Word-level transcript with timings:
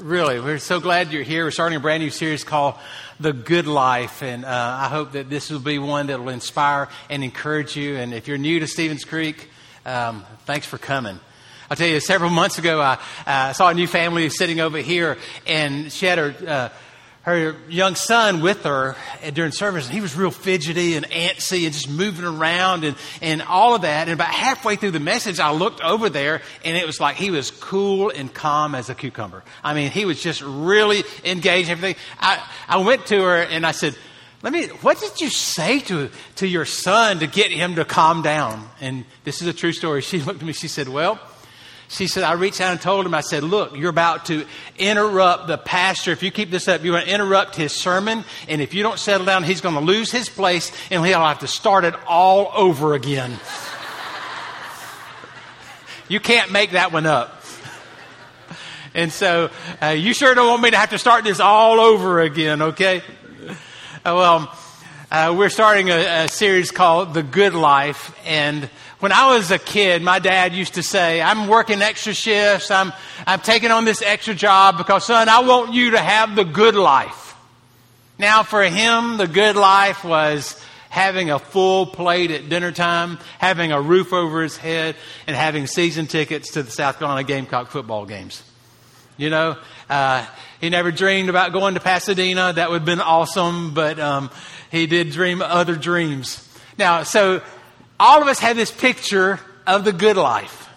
Really, 0.00 0.38
we're 0.38 0.58
so 0.58 0.78
glad 0.78 1.12
you're 1.12 1.24
here. 1.24 1.44
We're 1.44 1.50
starting 1.50 1.76
a 1.76 1.80
brand 1.80 2.00
new 2.04 2.10
series 2.10 2.44
called 2.44 2.76
The 3.18 3.32
Good 3.32 3.66
Life, 3.66 4.22
and 4.22 4.44
uh, 4.44 4.78
I 4.80 4.86
hope 4.86 5.12
that 5.12 5.28
this 5.28 5.50
will 5.50 5.58
be 5.58 5.80
one 5.80 6.06
that 6.06 6.20
will 6.20 6.28
inspire 6.28 6.88
and 7.10 7.24
encourage 7.24 7.74
you. 7.74 7.96
And 7.96 8.14
if 8.14 8.28
you're 8.28 8.38
new 8.38 8.60
to 8.60 8.68
Stevens 8.68 9.04
Creek, 9.04 9.50
um, 9.84 10.24
thanks 10.44 10.66
for 10.66 10.78
coming. 10.78 11.18
I'll 11.68 11.76
tell 11.76 11.88
you, 11.88 11.98
several 11.98 12.30
months 12.30 12.58
ago, 12.58 12.80
I 12.80 12.98
uh, 13.26 13.52
saw 13.54 13.70
a 13.70 13.74
new 13.74 13.88
family 13.88 14.28
sitting 14.28 14.60
over 14.60 14.78
here, 14.78 15.18
and 15.48 15.90
she 15.90 16.06
had 16.06 16.18
her. 16.18 16.34
Uh, 16.46 16.68
her 17.28 17.56
young 17.68 17.94
son 17.94 18.40
with 18.40 18.64
her 18.64 18.96
during 19.32 19.52
service, 19.52 19.88
he 19.88 20.00
was 20.00 20.16
real 20.16 20.30
fidgety 20.30 20.96
and 20.96 21.06
antsy 21.10 21.64
and 21.64 21.72
just 21.72 21.88
moving 21.88 22.24
around 22.24 22.84
and, 22.84 22.96
and 23.22 23.42
all 23.42 23.74
of 23.74 23.82
that. 23.82 24.08
And 24.08 24.14
about 24.14 24.28
halfway 24.28 24.76
through 24.76 24.92
the 24.92 25.00
message, 25.00 25.38
I 25.38 25.52
looked 25.52 25.80
over 25.80 26.08
there, 26.08 26.42
and 26.64 26.76
it 26.76 26.86
was 26.86 27.00
like 27.00 27.16
he 27.16 27.30
was 27.30 27.50
cool 27.50 28.10
and 28.10 28.32
calm 28.32 28.74
as 28.74 28.90
a 28.90 28.94
cucumber. 28.94 29.44
I 29.62 29.74
mean, 29.74 29.90
he 29.90 30.04
was 30.04 30.22
just 30.22 30.42
really 30.42 31.04
engaged 31.24 31.70
everything. 31.70 31.96
I, 32.18 32.42
I 32.68 32.78
went 32.78 33.06
to 33.06 33.20
her 33.20 33.42
and 33.42 33.66
I 33.66 33.72
said, 33.72 33.96
let 34.42 34.52
me, 34.52 34.66
what 34.82 35.00
did 35.00 35.20
you 35.20 35.30
say 35.30 35.80
to, 35.80 36.10
to 36.36 36.46
your 36.46 36.64
son 36.64 37.18
to 37.18 37.26
get 37.26 37.50
him 37.50 37.74
to 37.74 37.84
calm 37.84 38.22
down? 38.22 38.68
And 38.80 39.04
this 39.24 39.42
is 39.42 39.48
a 39.48 39.52
true 39.52 39.72
story. 39.72 40.00
She 40.00 40.20
looked 40.20 40.40
at 40.40 40.46
me, 40.46 40.52
she 40.52 40.68
said, 40.68 40.88
well, 40.88 41.18
she 41.88 42.06
said, 42.06 42.22
I 42.22 42.32
reached 42.32 42.60
out 42.60 42.72
and 42.72 42.80
told 42.80 43.06
him, 43.06 43.14
I 43.14 43.22
said, 43.22 43.42
look, 43.42 43.74
you're 43.74 43.88
about 43.88 44.26
to 44.26 44.44
interrupt 44.76 45.46
the 45.46 45.56
pastor. 45.56 46.12
If 46.12 46.22
you 46.22 46.30
keep 46.30 46.50
this 46.50 46.68
up, 46.68 46.84
you're 46.84 46.94
going 46.94 47.06
to 47.06 47.12
interrupt 47.12 47.56
his 47.56 47.72
sermon. 47.72 48.24
And 48.46 48.60
if 48.60 48.74
you 48.74 48.82
don't 48.82 48.98
settle 48.98 49.24
down, 49.24 49.42
he's 49.42 49.62
going 49.62 49.74
to 49.74 49.80
lose 49.80 50.12
his 50.12 50.28
place 50.28 50.70
and 50.90 51.04
he'll 51.04 51.24
have 51.24 51.38
to 51.38 51.46
start 51.46 51.84
it 51.84 51.94
all 52.06 52.50
over 52.54 52.92
again. 52.92 53.30
you 56.08 56.20
can't 56.20 56.52
make 56.52 56.72
that 56.72 56.92
one 56.92 57.06
up. 57.06 57.36
And 58.94 59.12
so, 59.12 59.50
uh, 59.82 59.88
you 59.88 60.12
sure 60.12 60.34
don't 60.34 60.48
want 60.48 60.62
me 60.62 60.70
to 60.70 60.76
have 60.76 60.90
to 60.90 60.98
start 60.98 61.22
this 61.22 61.40
all 61.40 61.78
over 61.78 62.20
again, 62.20 62.62
okay? 62.62 63.02
Uh, 63.48 63.54
well, 64.02 64.58
uh, 65.10 65.34
we're 65.36 65.50
starting 65.50 65.90
a, 65.90 66.24
a 66.24 66.28
series 66.28 66.70
called 66.70 67.14
The 67.14 67.22
Good 67.22 67.54
Life. 67.54 68.16
And 68.24 68.68
when 69.00 69.12
I 69.12 69.34
was 69.36 69.50
a 69.50 69.58
kid, 69.58 70.02
my 70.02 70.18
dad 70.18 70.54
used 70.54 70.74
to 70.74 70.82
say, 70.82 71.22
I'm 71.22 71.46
working 71.46 71.82
extra 71.82 72.12
shifts. 72.12 72.70
I'm, 72.70 72.92
I'm 73.26 73.40
taking 73.40 73.70
on 73.70 73.84
this 73.84 74.02
extra 74.02 74.34
job 74.34 74.76
because, 74.76 75.06
son, 75.06 75.28
I 75.28 75.40
want 75.40 75.72
you 75.72 75.92
to 75.92 75.98
have 75.98 76.34
the 76.34 76.44
good 76.44 76.74
life. 76.74 77.36
Now, 78.18 78.42
for 78.42 78.62
him, 78.64 79.16
the 79.16 79.28
good 79.28 79.54
life 79.54 80.04
was 80.04 80.60
having 80.90 81.30
a 81.30 81.38
full 81.38 81.86
plate 81.86 82.32
at 82.32 82.48
dinner 82.48 82.72
time, 82.72 83.18
having 83.38 83.70
a 83.70 83.80
roof 83.80 84.12
over 84.12 84.42
his 84.42 84.56
head, 84.56 84.96
and 85.28 85.36
having 85.36 85.68
season 85.68 86.06
tickets 86.06 86.52
to 86.52 86.64
the 86.64 86.70
South 86.70 86.98
Carolina 86.98 87.22
Gamecock 87.22 87.70
football 87.70 88.06
games. 88.06 88.42
You 89.16 89.30
know, 89.30 89.56
uh, 89.88 90.26
he 90.60 90.70
never 90.70 90.90
dreamed 90.90 91.28
about 91.28 91.52
going 91.52 91.74
to 91.74 91.80
Pasadena. 91.80 92.52
That 92.54 92.70
would 92.70 92.80
have 92.80 92.86
been 92.86 93.00
awesome, 93.00 93.74
but 93.74 94.00
um, 94.00 94.30
he 94.72 94.86
did 94.86 95.10
dream 95.10 95.42
other 95.42 95.76
dreams. 95.76 96.44
Now, 96.78 97.02
so 97.02 97.42
all 98.00 98.22
of 98.22 98.28
us 98.28 98.38
have 98.38 98.56
this 98.56 98.70
picture 98.70 99.40
of 99.66 99.84
the 99.84 99.92
good 99.92 100.16
life. 100.16 100.68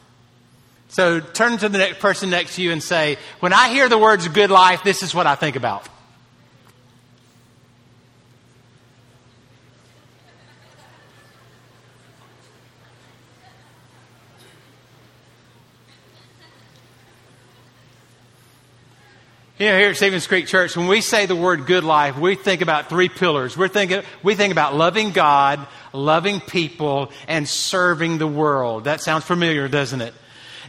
So 0.89 1.21
turn 1.21 1.57
to 1.57 1.69
the 1.69 1.77
next 1.77 1.99
person 1.99 2.29
next 2.29 2.55
to 2.55 2.61
you 2.61 2.71
and 2.71 2.83
say, 2.83 3.17
when 3.39 3.53
I 3.53 3.69
hear 3.69 3.87
the 3.87 3.97
words 3.97 4.27
good 4.27 4.51
life, 4.51 4.83
this 4.83 5.03
is 5.03 5.15
what 5.15 5.25
I 5.25 5.35
think 5.35 5.55
about. 5.55 5.87
You 19.61 19.67
know, 19.67 19.77
here 19.77 19.89
at 19.91 19.95
Stevens 19.95 20.25
Creek 20.25 20.47
Church, 20.47 20.75
when 20.75 20.87
we 20.87 21.01
say 21.01 21.27
the 21.27 21.35
word 21.35 21.67
good 21.67 21.83
life, 21.83 22.17
we 22.17 22.33
think 22.33 22.61
about 22.61 22.89
three 22.89 23.09
pillars. 23.09 23.55
We're 23.55 23.67
thinking, 23.67 24.01
we 24.23 24.33
think 24.33 24.51
about 24.51 24.73
loving 24.73 25.11
God, 25.11 25.67
loving 25.93 26.39
people, 26.39 27.11
and 27.27 27.47
serving 27.47 28.17
the 28.17 28.25
world. 28.25 28.85
That 28.85 29.01
sounds 29.01 29.23
familiar, 29.23 29.67
doesn't 29.67 30.01
it? 30.01 30.15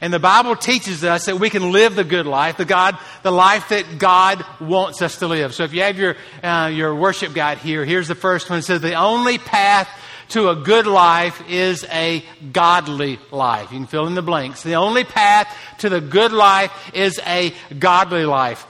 And 0.02 0.12
the 0.12 0.18
Bible 0.18 0.56
teaches 0.56 1.04
us 1.04 1.24
that 1.24 1.40
we 1.40 1.48
can 1.48 1.72
live 1.72 1.94
the 1.94 2.04
good 2.04 2.26
life, 2.26 2.58
the 2.58 2.66
God, 2.66 2.98
the 3.22 3.30
life 3.30 3.70
that 3.70 3.98
God 3.98 4.44
wants 4.60 5.00
us 5.00 5.20
to 5.20 5.26
live. 5.26 5.54
So 5.54 5.64
if 5.64 5.72
you 5.72 5.80
have 5.80 5.98
your, 5.98 6.16
uh, 6.42 6.70
your 6.70 6.94
worship 6.94 7.32
guide 7.32 7.56
here, 7.56 7.86
here's 7.86 8.08
the 8.08 8.14
first 8.14 8.50
one. 8.50 8.58
It 8.58 8.62
says, 8.62 8.82
the 8.82 8.92
only 8.92 9.38
path 9.38 9.88
to 10.28 10.50
a 10.50 10.54
good 10.54 10.86
life 10.86 11.42
is 11.48 11.86
a 11.90 12.22
godly 12.52 13.18
life. 13.30 13.72
You 13.72 13.78
can 13.78 13.86
fill 13.86 14.06
in 14.06 14.14
the 14.14 14.20
blanks. 14.20 14.62
The 14.62 14.74
only 14.74 15.04
path 15.04 15.48
to 15.78 15.88
the 15.88 16.02
good 16.02 16.32
life 16.32 16.90
is 16.92 17.18
a 17.24 17.54
godly 17.78 18.26
life. 18.26 18.66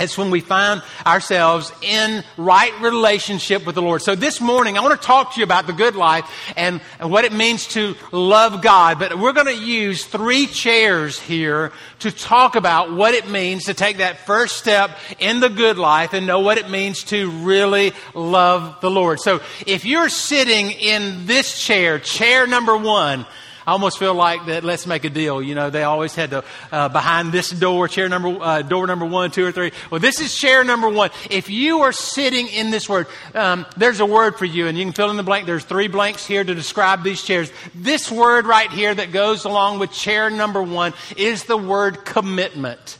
It's 0.00 0.16
when 0.16 0.30
we 0.30 0.40
find 0.40 0.82
ourselves 1.06 1.70
in 1.82 2.24
right 2.38 2.72
relationship 2.80 3.66
with 3.66 3.74
the 3.74 3.82
Lord. 3.82 4.00
So 4.00 4.14
this 4.14 4.40
morning, 4.40 4.78
I 4.78 4.80
want 4.80 4.98
to 4.98 5.06
talk 5.06 5.34
to 5.34 5.40
you 5.40 5.44
about 5.44 5.66
the 5.66 5.74
good 5.74 5.94
life 5.94 6.24
and, 6.56 6.80
what 7.00 7.24
it 7.24 7.32
means 7.32 7.66
to 7.68 7.96
love 8.12 8.62
God. 8.62 8.98
But 8.98 9.18
we're 9.18 9.32
going 9.32 9.46
to 9.46 9.62
use 9.62 10.04
three 10.04 10.46
chairs 10.46 11.18
here 11.18 11.72
to 12.00 12.10
talk 12.10 12.56
about 12.56 12.92
what 12.92 13.14
it 13.14 13.28
means 13.28 13.64
to 13.64 13.74
take 13.74 13.98
that 13.98 14.26
first 14.26 14.56
step 14.56 14.96
in 15.18 15.40
the 15.40 15.48
good 15.48 15.76
life 15.76 16.14
and 16.14 16.26
know 16.26 16.40
what 16.40 16.56
it 16.56 16.70
means 16.70 17.04
to 17.04 17.30
really 17.30 17.92
love 18.14 18.80
the 18.80 18.90
Lord. 18.90 19.20
So 19.20 19.40
if 19.66 19.84
you're 19.84 20.08
sitting 20.08 20.70
in 20.70 21.26
this 21.26 21.62
chair, 21.62 21.98
chair 21.98 22.46
number 22.46 22.76
one, 22.76 23.26
I 23.66 23.72
almost 23.72 23.98
feel 23.98 24.14
like 24.14 24.46
that. 24.46 24.64
Let's 24.64 24.86
make 24.86 25.04
a 25.04 25.10
deal. 25.10 25.42
You 25.42 25.54
know, 25.54 25.70
they 25.70 25.82
always 25.82 26.14
had 26.14 26.30
to 26.30 26.44
uh, 26.72 26.88
behind 26.88 27.30
this 27.30 27.50
door, 27.50 27.88
chair 27.88 28.08
number 28.08 28.28
uh, 28.40 28.62
door 28.62 28.86
number 28.86 29.04
one, 29.04 29.30
two, 29.30 29.44
or 29.44 29.52
three. 29.52 29.72
Well, 29.90 30.00
this 30.00 30.20
is 30.20 30.34
chair 30.34 30.64
number 30.64 30.88
one. 30.88 31.10
If 31.30 31.50
you 31.50 31.80
are 31.80 31.92
sitting 31.92 32.48
in 32.48 32.70
this 32.70 32.88
word, 32.88 33.06
um, 33.34 33.66
there's 33.76 34.00
a 34.00 34.06
word 34.06 34.38
for 34.38 34.46
you, 34.46 34.66
and 34.66 34.78
you 34.78 34.84
can 34.84 34.94
fill 34.94 35.10
in 35.10 35.16
the 35.16 35.22
blank. 35.22 35.46
There's 35.46 35.64
three 35.64 35.88
blanks 35.88 36.26
here 36.26 36.42
to 36.42 36.54
describe 36.54 37.02
these 37.02 37.22
chairs. 37.22 37.52
This 37.74 38.10
word 38.10 38.46
right 38.46 38.70
here 38.70 38.94
that 38.94 39.12
goes 39.12 39.44
along 39.44 39.78
with 39.78 39.92
chair 39.92 40.30
number 40.30 40.62
one 40.62 40.94
is 41.16 41.44
the 41.44 41.58
word 41.58 42.04
commitment. 42.04 42.98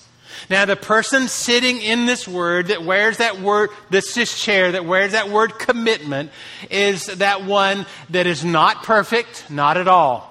Now, 0.49 0.65
the 0.65 0.77
person 0.77 1.29
sitting 1.29 1.81
in 1.81 2.07
this 2.07 2.27
word 2.27 2.69
that 2.69 2.83
wears 2.83 3.19
that 3.19 3.41
word, 3.41 3.71
this, 3.91 4.15
this 4.15 4.43
chair 4.43 4.73
that 4.73 4.85
wears 4.85 5.13
that 5.13 5.29
word 5.29 5.59
commitment, 5.59 6.33
is 6.71 7.07
that 7.07 7.45
one 7.45 7.87
that 8.11 8.27
is 8.27 8.45
not 8.45 8.83
perfect, 8.83 9.49
not 9.51 9.77
at 9.77 9.87
all 9.87 10.30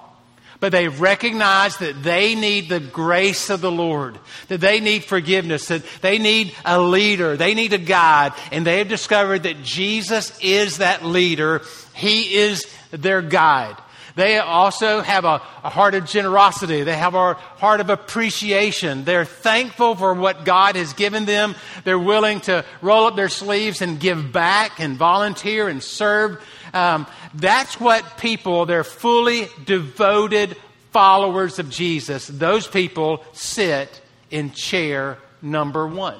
but 0.60 0.72
they 0.72 0.88
recognize 0.88 1.78
that 1.78 2.02
they 2.02 2.34
need 2.34 2.68
the 2.68 2.80
grace 2.80 3.50
of 3.50 3.62
the 3.62 3.70
Lord, 3.70 4.18
that 4.48 4.60
they 4.60 4.78
need 4.78 5.04
forgiveness, 5.04 5.68
that 5.68 5.82
they 6.02 6.18
need 6.18 6.54
a 6.64 6.80
leader, 6.80 7.36
they 7.36 7.54
need 7.54 7.72
a 7.72 7.78
guide, 7.78 8.32
and 8.52 8.66
they 8.66 8.78
have 8.78 8.88
discovered 8.88 9.44
that 9.44 9.62
Jesus 9.62 10.38
is 10.40 10.78
that 10.78 11.04
leader. 11.04 11.62
He 11.94 12.34
is 12.36 12.66
their 12.90 13.22
guide. 13.22 13.76
They 14.16 14.38
also 14.38 15.00
have 15.00 15.24
a, 15.24 15.40
a, 15.64 15.70
heart 15.70 15.94
of 15.94 16.04
generosity. 16.04 16.82
They 16.82 16.96
have 16.96 17.14
a 17.14 17.34
heart 17.34 17.80
of 17.80 17.90
appreciation. 17.90 19.04
They're 19.04 19.24
thankful 19.24 19.94
for 19.94 20.12
what 20.14 20.44
God 20.44 20.76
has 20.76 20.92
given 20.92 21.24
them. 21.24 21.54
They're 21.84 21.98
willing 21.98 22.40
to 22.40 22.64
roll 22.82 23.06
up 23.06 23.16
their 23.16 23.28
sleeves 23.28 23.80
and 23.80 24.00
give 24.00 24.32
back 24.32 24.80
and 24.80 24.96
volunteer 24.96 25.68
and 25.68 25.82
serve 25.82 26.44
um, 26.74 27.06
that's 27.34 27.78
what 27.78 28.18
people, 28.18 28.66
they're 28.66 28.84
fully 28.84 29.46
devoted 29.64 30.56
followers 30.90 31.58
of 31.58 31.70
Jesus. 31.70 32.26
Those 32.26 32.66
people 32.66 33.24
sit 33.32 34.00
in 34.30 34.52
chair 34.52 35.18
number 35.42 35.86
one. 35.86 36.18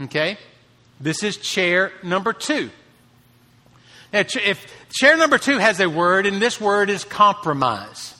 Okay? 0.00 0.38
This 1.00 1.22
is 1.22 1.36
chair 1.36 1.92
number 2.02 2.32
two. 2.32 2.70
Now, 4.12 4.20
if 4.20 4.66
chair 4.92 5.16
number 5.16 5.38
two 5.38 5.58
has 5.58 5.80
a 5.80 5.88
word, 5.88 6.26
and 6.26 6.40
this 6.40 6.60
word 6.60 6.90
is 6.90 7.04
compromise. 7.04 8.14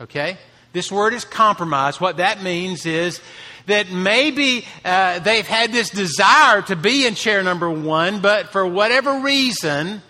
Okay? 0.00 0.38
This 0.72 0.92
word 0.92 1.12
is 1.12 1.24
compromise. 1.24 2.00
What 2.00 2.18
that 2.18 2.42
means 2.42 2.86
is 2.86 3.20
that 3.66 3.90
maybe 3.90 4.64
uh, 4.84 5.18
they've 5.18 5.46
had 5.46 5.72
this 5.72 5.90
desire 5.90 6.62
to 6.62 6.76
be 6.76 7.06
in 7.06 7.14
chair 7.14 7.42
number 7.42 7.70
one, 7.70 8.20
but 8.20 8.50
for 8.50 8.66
whatever 8.66 9.20
reason, 9.20 10.02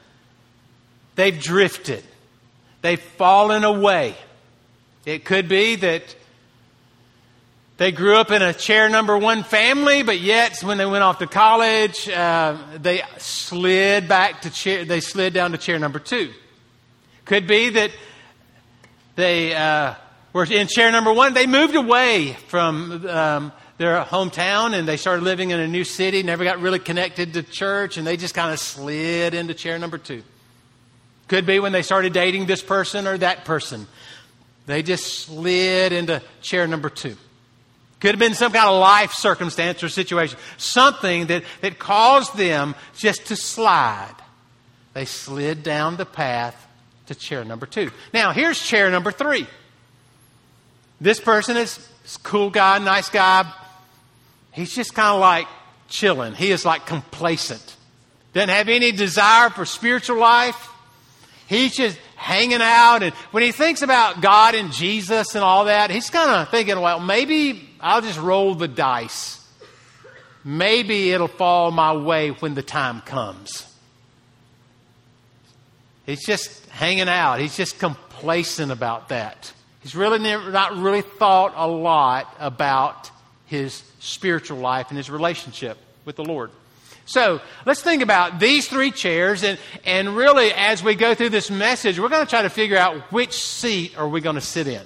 they've 1.15 1.41
drifted. 1.41 2.05
They've 2.83 3.01
fallen 3.01 3.65
away. 3.65 4.15
It 5.05 5.25
could 5.25 5.49
be 5.49 5.77
that 5.77 6.15
They 7.79 7.93
grew 7.93 8.17
up 8.17 8.31
in 8.31 8.41
a 8.41 8.55
chair 8.55 8.89
number 8.89 9.19
one 9.19 9.43
family, 9.43 10.03
but 10.03 10.19
yet 10.19 10.63
when 10.63 10.79
they 10.79 10.87
went 10.87 11.05
off 11.05 11.19
to 11.19 11.27
college, 11.27 12.09
uh, 12.09 12.57
they 12.79 13.03
slid 13.19 14.09
back 14.09 14.43
to 14.43 14.51
chair. 14.51 14.87
They 14.87 15.01
slid 15.01 15.35
down 15.35 15.53
to 15.53 15.59
chair 15.59 15.79
number 15.79 15.99
two. 15.99 16.33
Could 17.27 17.47
be 17.47 17.69
that 17.71 17.91
they 19.15 19.55
uh, 19.55 19.95
were 20.37 20.45
in 20.45 20.67
chair 20.69 20.93
number 20.93 21.13
one. 21.13 21.33
They 21.33 21.47
moved 21.47 21.75
away 21.75 22.35
from 22.49 23.07
um, 23.09 23.53
their 23.79 24.03
hometown 24.03 24.79
and 24.79 24.87
they 24.87 24.99
started 24.99 25.23
living 25.25 25.51
in 25.51 25.59
a 25.59 25.67
new 25.67 25.83
city. 25.83 26.23
Never 26.23 26.45
got 26.45 26.61
really 26.61 26.79
connected 26.79 27.33
to 27.35 27.43
church, 27.43 27.97
and 27.97 28.07
they 28.07 28.19
just 28.19 28.35
kind 28.35 28.53
of 28.53 28.61
slid 28.61 29.33
into 29.33 29.55
chair 29.55 29.79
number 29.79 29.97
two. 29.97 30.23
Could 31.29 31.47
be 31.47 31.59
when 31.59 31.73
they 31.73 31.81
started 31.81 32.13
dating 32.13 32.45
this 32.47 32.63
person 32.63 33.07
or 33.07 33.17
that 33.19 33.47
person. 33.47 33.87
They 34.67 34.83
just 34.83 35.07
slid 35.07 35.93
into 35.93 36.23
chair 36.43 36.67
number 36.67 36.91
two. 36.91 37.17
Could 38.01 38.11
have 38.11 38.19
been 38.19 38.35
some 38.35 38.53
kind 38.53 38.69
of 38.69 38.79
life 38.79 39.13
circumstance 39.13 39.83
or 39.83 39.89
situation, 39.89 40.39
something 40.59 41.29
that, 41.29 41.45
that 41.63 41.79
caused 41.79 42.37
them 42.37 42.75
just 42.95 43.27
to 43.29 43.37
slide. 43.37 44.15
They 44.93 45.07
slid 45.07 45.63
down 45.63 45.97
the 45.97 46.05
path 46.05 46.67
to 47.07 47.15
chair 47.15 47.43
number 47.43 47.65
two. 47.65 47.91
Now, 48.13 48.33
here's 48.33 48.61
chair 48.61 48.91
number 48.91 49.11
three. 49.11 49.47
This 51.01 51.21
person 51.21 51.57
is 51.57 51.79
cool 52.23 52.51
guy, 52.51 52.79
nice 52.79 53.09
guy. 53.09 53.53
He's 54.53 54.75
just 54.75 54.95
kind 54.95 55.15
of 55.15 55.21
like 55.21 55.47
chilling. 55.89 56.35
He 56.35 56.51
is 56.51 56.65
like 56.65 56.87
complacent. 56.87 57.77
Doesn't 58.33 58.49
have 58.49 58.69
any 58.69 58.93
desire 58.93 59.51
for 59.51 59.65
spiritual 59.65 60.19
life. 60.19 60.71
He's 61.47 61.77
just 61.77 61.99
hanging 62.17 62.61
out. 62.63 63.03
And 63.03 63.15
when 63.31 63.43
he 63.43 63.53
thinks 63.53 63.83
about 63.83 64.21
God 64.21 64.55
and 64.55 64.73
Jesus 64.73 65.35
and 65.35 65.45
all 65.45 65.67
that, 65.67 65.91
he's 65.91 66.11
kind 66.11 66.31
of 66.31 66.49
thinking, 66.49 66.81
well, 66.81 67.01
maybe 67.01 67.69
I'll 67.81 68.01
just 68.01 68.19
roll 68.19 68.55
the 68.55 68.69
dice. 68.69 69.45
Maybe 70.45 71.13
it'll 71.13 71.29
fall 71.29 71.71
my 71.71 71.93
way 71.95 72.31
when 72.31 72.55
the 72.55 72.63
time 72.63 73.01
comes. 73.01 73.67
He's 76.07 76.25
just 76.25 76.67
hanging 76.71 77.09
out. 77.09 77.41
He's 77.41 77.57
just 77.57 77.79
complacent 77.79 78.71
about 78.71 79.09
that. 79.09 79.53
He's 79.87 79.95
really 79.95 80.19
never, 80.19 80.51
not 80.51 80.77
really 80.77 81.03
thought 81.03 81.53
a 81.55 81.69
lot 81.69 82.35
about 82.41 83.09
his 83.45 83.85
spiritual 84.01 84.59
life 84.59 84.89
and 84.89 84.97
his 84.97 85.09
relationship 85.09 85.79
with 86.05 86.17
the 86.17 86.25
Lord. 86.25 86.51
So 87.05 87.41
let's 87.65 87.83
think 87.83 88.03
about 88.03 88.41
these 88.41 88.67
three 88.67 88.91
chairs, 88.91 89.45
and, 89.45 89.61
and 89.85 90.17
really, 90.17 90.53
as 90.53 90.83
we 90.83 90.97
go 90.97 91.15
through 91.15 91.29
this 91.29 91.53
message, 91.53 92.01
we're 92.01 92.09
going 92.09 92.27
to 92.27 92.29
try 92.29 92.43
to 92.43 92.51
figure 92.51 92.77
out 92.77 92.97
which 93.13 93.35
seat 93.35 93.97
are 93.97 94.09
we 94.09 94.21
going 94.21 94.35
to 94.35 94.41
sit 94.41 94.67
in. 94.67 94.83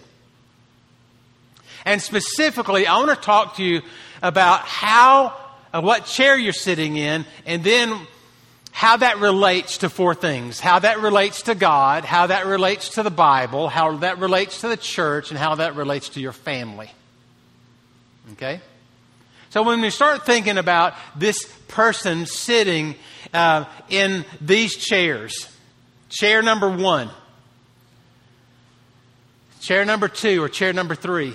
And 1.87 2.03
specifically, 2.03 2.87
I 2.87 2.99
want 2.99 3.08
to 3.08 3.17
talk 3.17 3.56
to 3.56 3.64
you 3.64 3.81
about 4.20 4.61
how, 4.61 5.35
uh, 5.73 5.81
what 5.81 6.05
chair 6.05 6.37
you're 6.37 6.53
sitting 6.53 6.99
in, 6.99 7.25
and 7.46 7.64
then 7.64 8.06
how 8.70 8.96
that 8.96 9.19
relates 9.19 9.78
to 9.78 9.90
four 9.90 10.14
things 10.14 10.61
how 10.61 10.78
that 10.78 11.00
relates 11.00 11.43
to 11.43 11.55
God, 11.55 12.05
how 12.05 12.28
that 12.28 12.46
relates 12.46 12.90
to 12.90 13.02
the 13.02 13.11
Bible, 13.11 13.69
how 13.69 13.96
that 13.99 14.19
relates 14.19 14.61
to 14.62 14.69
the 14.69 14.76
church, 14.76 15.31
and 15.31 15.38
how 15.38 15.56
that 15.56 15.76
relates 15.76 16.11
to 16.11 16.20
your 16.20 16.32
family. 16.32 16.90
Okay? 18.32 18.61
So 19.50 19.62
when 19.64 19.81
we 19.81 19.90
start 19.90 20.25
thinking 20.25 20.58
about 20.58 20.94
this 21.17 21.44
person 21.67 22.26
sitting 22.26 22.94
uh, 23.34 23.64
in 23.88 24.25
these 24.40 24.76
chairs, 24.76 25.49
chair 26.08 26.40
number 26.40 26.70
one, 26.70 27.11
chair 29.61 29.84
number 29.84 30.06
two, 30.06 30.43
or 30.43 30.49
chair 30.49 30.72
number 30.72 30.94
three, 30.94 31.34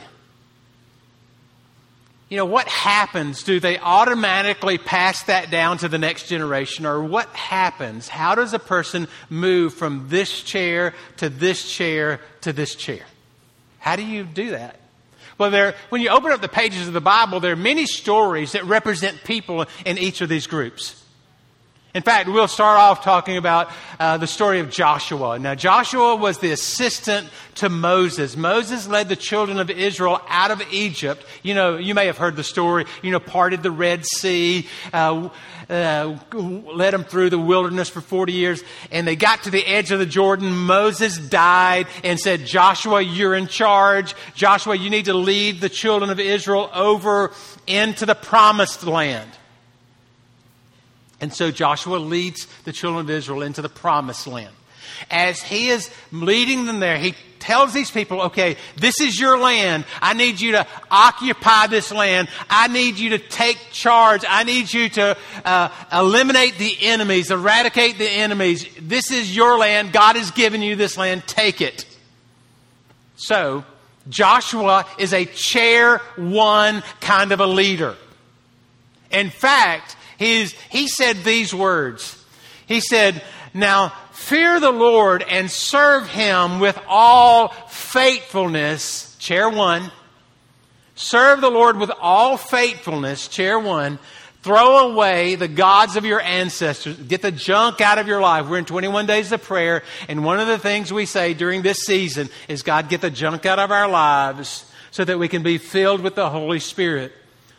you 2.29 2.37
know, 2.37 2.45
what 2.45 2.67
happens? 2.67 3.43
Do 3.43 3.59
they 3.59 3.77
automatically 3.77 4.77
pass 4.77 5.23
that 5.23 5.51
down 5.51 5.77
to 5.79 5.87
the 5.87 5.99
next 5.99 6.27
generation? 6.27 6.85
Or 6.85 7.03
what 7.03 7.29
happens? 7.29 8.07
How 8.07 8.33
does 8.33 8.53
a 8.53 8.59
person 8.59 9.07
move 9.29 9.75
from 9.75 10.07
this 10.09 10.41
chair 10.41 10.93
to 11.17 11.29
this 11.29 11.71
chair 11.71 12.19
to 12.41 12.51
this 12.51 12.75
chair? 12.75 13.03
How 13.77 13.95
do 13.95 14.03
you 14.03 14.23
do 14.23 14.51
that? 14.51 14.79
Well, 15.37 15.51
there, 15.51 15.75
when 15.89 16.01
you 16.01 16.09
open 16.09 16.31
up 16.31 16.41
the 16.41 16.47
pages 16.47 16.87
of 16.87 16.93
the 16.93 17.01
Bible, 17.01 17.39
there 17.39 17.51
are 17.51 17.57
many 17.57 17.85
stories 17.85 18.53
that 18.53 18.65
represent 18.65 19.23
people 19.23 19.65
in 19.85 19.97
each 19.97 20.21
of 20.21 20.29
these 20.29 20.47
groups. 20.47 21.03
In 21.95 22.01
fact, 22.01 22.27
we'll 22.27 22.49
start 22.49 22.77
off 22.77 23.05
talking 23.05 23.37
about 23.37 23.71
uh, 24.01 24.17
the 24.17 24.27
story 24.27 24.59
of 24.59 24.69
Joshua. 24.69 25.39
Now, 25.39 25.55
Joshua 25.55 26.17
was 26.17 26.39
the 26.39 26.51
assistant 26.51 27.29
to 27.55 27.69
Moses. 27.69 28.35
Moses 28.35 28.85
led 28.85 29.07
the 29.07 29.15
children 29.15 29.61
of 29.61 29.69
Israel 29.69 30.19
out 30.27 30.51
of 30.51 30.61
Egypt. 30.73 31.25
You 31.41 31.53
know, 31.53 31.77
you 31.77 31.95
may 31.95 32.07
have 32.07 32.17
heard 32.17 32.35
the 32.35 32.43
story, 32.43 32.83
you 33.01 33.11
know, 33.11 33.21
parted 33.21 33.63
the 33.63 33.71
Red 33.71 34.05
Sea, 34.05 34.67
uh, 34.91 35.29
uh, 35.69 36.17
led 36.33 36.93
them 36.93 37.05
through 37.05 37.29
the 37.29 37.39
wilderness 37.39 37.87
for 37.87 38.01
40 38.01 38.33
years, 38.33 38.61
and 38.91 39.07
they 39.07 39.15
got 39.15 39.43
to 39.43 39.49
the 39.49 39.65
edge 39.65 39.91
of 39.91 39.99
the 39.99 40.05
Jordan. 40.05 40.53
Moses 40.53 41.17
died 41.17 41.87
and 42.03 42.19
said, 42.19 42.45
Joshua, 42.45 42.99
you're 43.03 43.35
in 43.35 43.47
charge. 43.47 44.15
Joshua, 44.33 44.75
you 44.75 44.89
need 44.89 45.05
to 45.05 45.13
lead 45.13 45.61
the 45.61 45.69
children 45.69 46.09
of 46.09 46.19
Israel 46.19 46.69
over 46.73 47.31
into 47.67 48.05
the 48.05 48.15
promised 48.15 48.83
land. 48.83 49.31
And 51.21 51.33
so 51.33 51.51
Joshua 51.51 51.97
leads 51.97 52.45
the 52.63 52.73
children 52.73 53.05
of 53.05 53.09
Israel 53.09 53.41
into 53.41 53.61
the 53.61 53.69
promised 53.69 54.27
land. 54.27 54.53
As 55.09 55.41
he 55.41 55.69
is 55.69 55.89
leading 56.11 56.65
them 56.65 56.79
there, 56.79 56.97
he 56.97 57.15
tells 57.39 57.73
these 57.73 57.91
people, 57.91 58.21
okay, 58.21 58.57
this 58.77 58.99
is 58.99 59.19
your 59.19 59.37
land. 59.37 59.85
I 60.01 60.13
need 60.13 60.41
you 60.41 60.53
to 60.53 60.67
occupy 60.89 61.67
this 61.67 61.91
land. 61.91 62.27
I 62.49 62.67
need 62.67 62.97
you 62.97 63.11
to 63.11 63.19
take 63.19 63.59
charge. 63.71 64.25
I 64.27 64.43
need 64.43 64.73
you 64.73 64.89
to 64.89 65.17
uh, 65.43 65.69
eliminate 65.91 66.57
the 66.57 66.75
enemies, 66.81 67.31
eradicate 67.31 67.97
the 67.97 68.09
enemies. 68.09 68.67
This 68.81 69.11
is 69.11 69.35
your 69.35 69.59
land. 69.59 69.93
God 69.93 70.15
has 70.15 70.31
given 70.31 70.61
you 70.61 70.75
this 70.75 70.97
land. 70.97 71.27
Take 71.27 71.61
it. 71.61 71.85
So, 73.15 73.63
Joshua 74.09 74.85
is 74.97 75.13
a 75.13 75.25
chair 75.25 75.99
one 76.15 76.83
kind 76.99 77.31
of 77.31 77.39
a 77.39 77.47
leader. 77.47 77.95
In 79.11 79.29
fact, 79.29 79.95
He's, 80.17 80.53
he 80.69 80.87
said 80.87 81.23
these 81.23 81.53
words. 81.53 82.23
He 82.67 82.79
said, 82.79 83.21
Now 83.53 83.89
fear 84.11 84.59
the 84.59 84.71
Lord 84.71 85.23
and 85.23 85.51
serve 85.51 86.07
him 86.07 86.59
with 86.59 86.79
all 86.87 87.49
faithfulness. 87.69 89.15
Chair 89.19 89.49
one. 89.49 89.91
Serve 90.95 91.41
the 91.41 91.49
Lord 91.49 91.77
with 91.77 91.91
all 91.99 92.37
faithfulness. 92.37 93.27
Chair 93.27 93.59
one. 93.59 93.99
Throw 94.45 94.91
away 94.91 95.35
the 95.35 95.47
gods 95.47 95.95
of 95.95 96.05
your 96.05 96.21
ancestors. 96.21 96.95
Get 96.97 97.23
the 97.23 97.31
junk 97.31 97.81
out 97.81 97.97
of 97.97 98.07
your 98.07 98.21
life. 98.21 98.47
We're 98.47 98.59
in 98.59 98.65
21 98.65 99.07
days 99.07 99.31
of 99.31 99.41
prayer, 99.41 99.81
and 100.07 100.23
one 100.23 100.39
of 100.39 100.45
the 100.45 100.59
things 100.59 100.93
we 100.93 101.07
say 101.07 101.33
during 101.33 101.63
this 101.63 101.79
season 101.79 102.29
is 102.47 102.61
God, 102.61 102.87
get 102.87 103.01
the 103.01 103.09
junk 103.09 103.47
out 103.47 103.57
of 103.57 103.71
our 103.71 103.89
lives 103.89 104.71
so 104.91 105.03
that 105.03 105.17
we 105.17 105.27
can 105.27 105.41
be 105.41 105.57
filled 105.57 106.01
with 106.01 106.13
the 106.13 106.29
Holy 106.29 106.59
Spirit. 106.59 107.11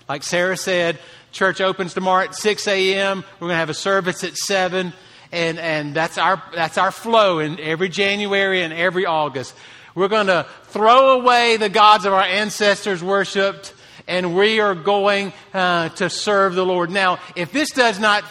Like 0.08 0.22
Sarah 0.22 0.56
said, 0.56 1.00
Church 1.36 1.60
opens 1.60 1.92
tomorrow 1.92 2.24
at 2.24 2.34
6 2.34 2.66
a.m. 2.66 3.22
We're 3.34 3.48
going 3.48 3.50
to 3.50 3.56
have 3.56 3.68
a 3.68 3.74
service 3.74 4.24
at 4.24 4.38
7. 4.38 4.94
And, 5.32 5.58
and 5.58 5.94
that's, 5.94 6.16
our, 6.16 6.42
that's 6.54 6.78
our 6.78 6.90
flow 6.90 7.40
in 7.40 7.60
every 7.60 7.90
January 7.90 8.62
and 8.62 8.72
every 8.72 9.04
August. 9.04 9.54
We're 9.94 10.08
going 10.08 10.28
to 10.28 10.46
throw 10.68 11.20
away 11.20 11.58
the 11.58 11.68
gods 11.68 12.06
of 12.06 12.14
our 12.14 12.22
ancestors 12.22 13.04
worshipped, 13.04 13.74
and 14.08 14.34
we 14.34 14.60
are 14.60 14.74
going 14.74 15.34
uh, 15.52 15.90
to 15.90 16.08
serve 16.08 16.54
the 16.54 16.64
Lord. 16.64 16.90
Now, 16.90 17.18
if 17.34 17.52
this 17.52 17.70
does 17.70 17.98
not 17.98 18.24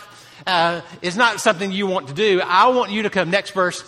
uh, 0.47 0.81
is 1.03 1.15
not 1.15 1.39
something 1.39 1.71
you 1.71 1.85
want 1.85 2.07
to 2.07 2.13
do, 2.15 2.41
I 2.43 2.69
want 2.69 2.91
you 2.91 3.03
to 3.03 3.11
come 3.11 3.29
next 3.29 3.51
verse. 3.51 3.83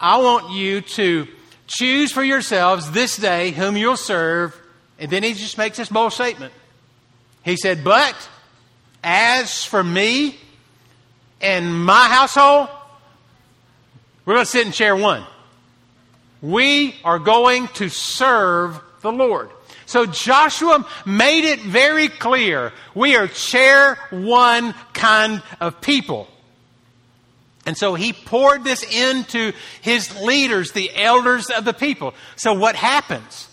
I 0.00 0.18
want 0.18 0.52
you 0.52 0.80
to 0.80 1.26
choose 1.66 2.12
for 2.12 2.22
yourselves 2.22 2.92
this 2.92 3.16
day 3.16 3.50
whom 3.50 3.76
you'll 3.76 3.96
serve. 3.96 4.56
And 5.00 5.10
then 5.10 5.24
he 5.24 5.34
just 5.34 5.58
makes 5.58 5.76
this 5.76 5.88
bold 5.88 6.12
statement. 6.12 6.52
He 7.44 7.56
said, 7.56 7.82
But 7.82 8.14
as 9.04 9.64
for 9.64 9.84
me 9.84 10.36
and 11.40 11.84
my 11.84 12.08
household, 12.08 12.68
we're 14.24 14.34
going 14.34 14.46
to 14.46 14.50
sit 14.50 14.66
in 14.66 14.72
chair 14.72 14.96
one. 14.96 15.24
We 16.40 16.94
are 17.04 17.18
going 17.18 17.68
to 17.74 17.88
serve 17.88 18.80
the 19.02 19.12
Lord. 19.12 19.50
So 19.86 20.06
Joshua 20.06 20.86
made 21.04 21.44
it 21.44 21.60
very 21.60 22.08
clear 22.08 22.72
we 22.94 23.16
are 23.16 23.28
chair 23.28 23.98
one 24.10 24.72
kind 24.94 25.42
of 25.60 25.80
people. 25.80 26.26
And 27.66 27.76
so 27.76 27.94
he 27.94 28.12
poured 28.12 28.64
this 28.64 28.82
into 28.82 29.52
his 29.80 30.20
leaders, 30.20 30.72
the 30.72 30.94
elders 30.94 31.50
of 31.50 31.64
the 31.64 31.72
people. 31.72 32.14
So 32.36 32.54
what 32.54 32.76
happens? 32.76 33.48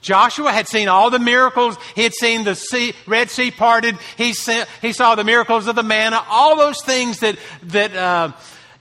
Joshua 0.00 0.52
had 0.52 0.66
seen 0.66 0.88
all 0.88 1.10
the 1.10 1.18
miracles. 1.18 1.76
He 1.94 2.02
had 2.02 2.14
seen 2.14 2.44
the 2.44 2.54
sea, 2.54 2.94
Red 3.06 3.30
Sea 3.30 3.50
parted. 3.50 3.96
He, 4.16 4.32
saw, 4.32 4.64
he 4.80 4.92
saw 4.92 5.14
the 5.14 5.24
miracles 5.24 5.66
of 5.66 5.76
the 5.76 5.82
manna. 5.82 6.24
All 6.28 6.56
those 6.56 6.82
things 6.82 7.20
that, 7.20 7.36
that 7.64 7.94
uh, 7.94 8.32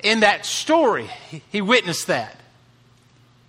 in 0.02 0.22
that 0.22 0.46
story, 0.46 1.08
he, 1.30 1.42
he 1.50 1.62
witnessed 1.62 2.08
that. 2.08 2.38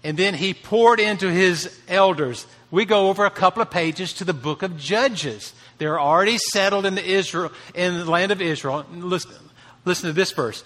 And 0.03 0.17
then 0.17 0.35
he 0.35 0.55
poured 0.55 0.99
into 0.99 1.31
his 1.31 1.79
elders 1.87 2.47
we 2.71 2.85
go 2.85 3.09
over 3.09 3.25
a 3.25 3.31
couple 3.31 3.63
of 3.63 3.71
pages 3.71 4.13
to 4.15 4.25
the 4.25 4.35
book 4.35 4.63
of 4.63 4.77
Judges. 4.77 5.53
They're 5.79 5.99
already 5.99 6.39
settled 6.39 6.87
in 6.87 6.95
the 6.95 7.05
Israel 7.05 7.51
in 7.75 7.99
the 7.99 8.11
land 8.11 8.31
of 8.31 8.41
Israel. 8.41 8.87
Listen, 8.93 9.35
listen 9.85 10.09
to 10.09 10.13
this 10.13 10.31
verse. 10.31 10.63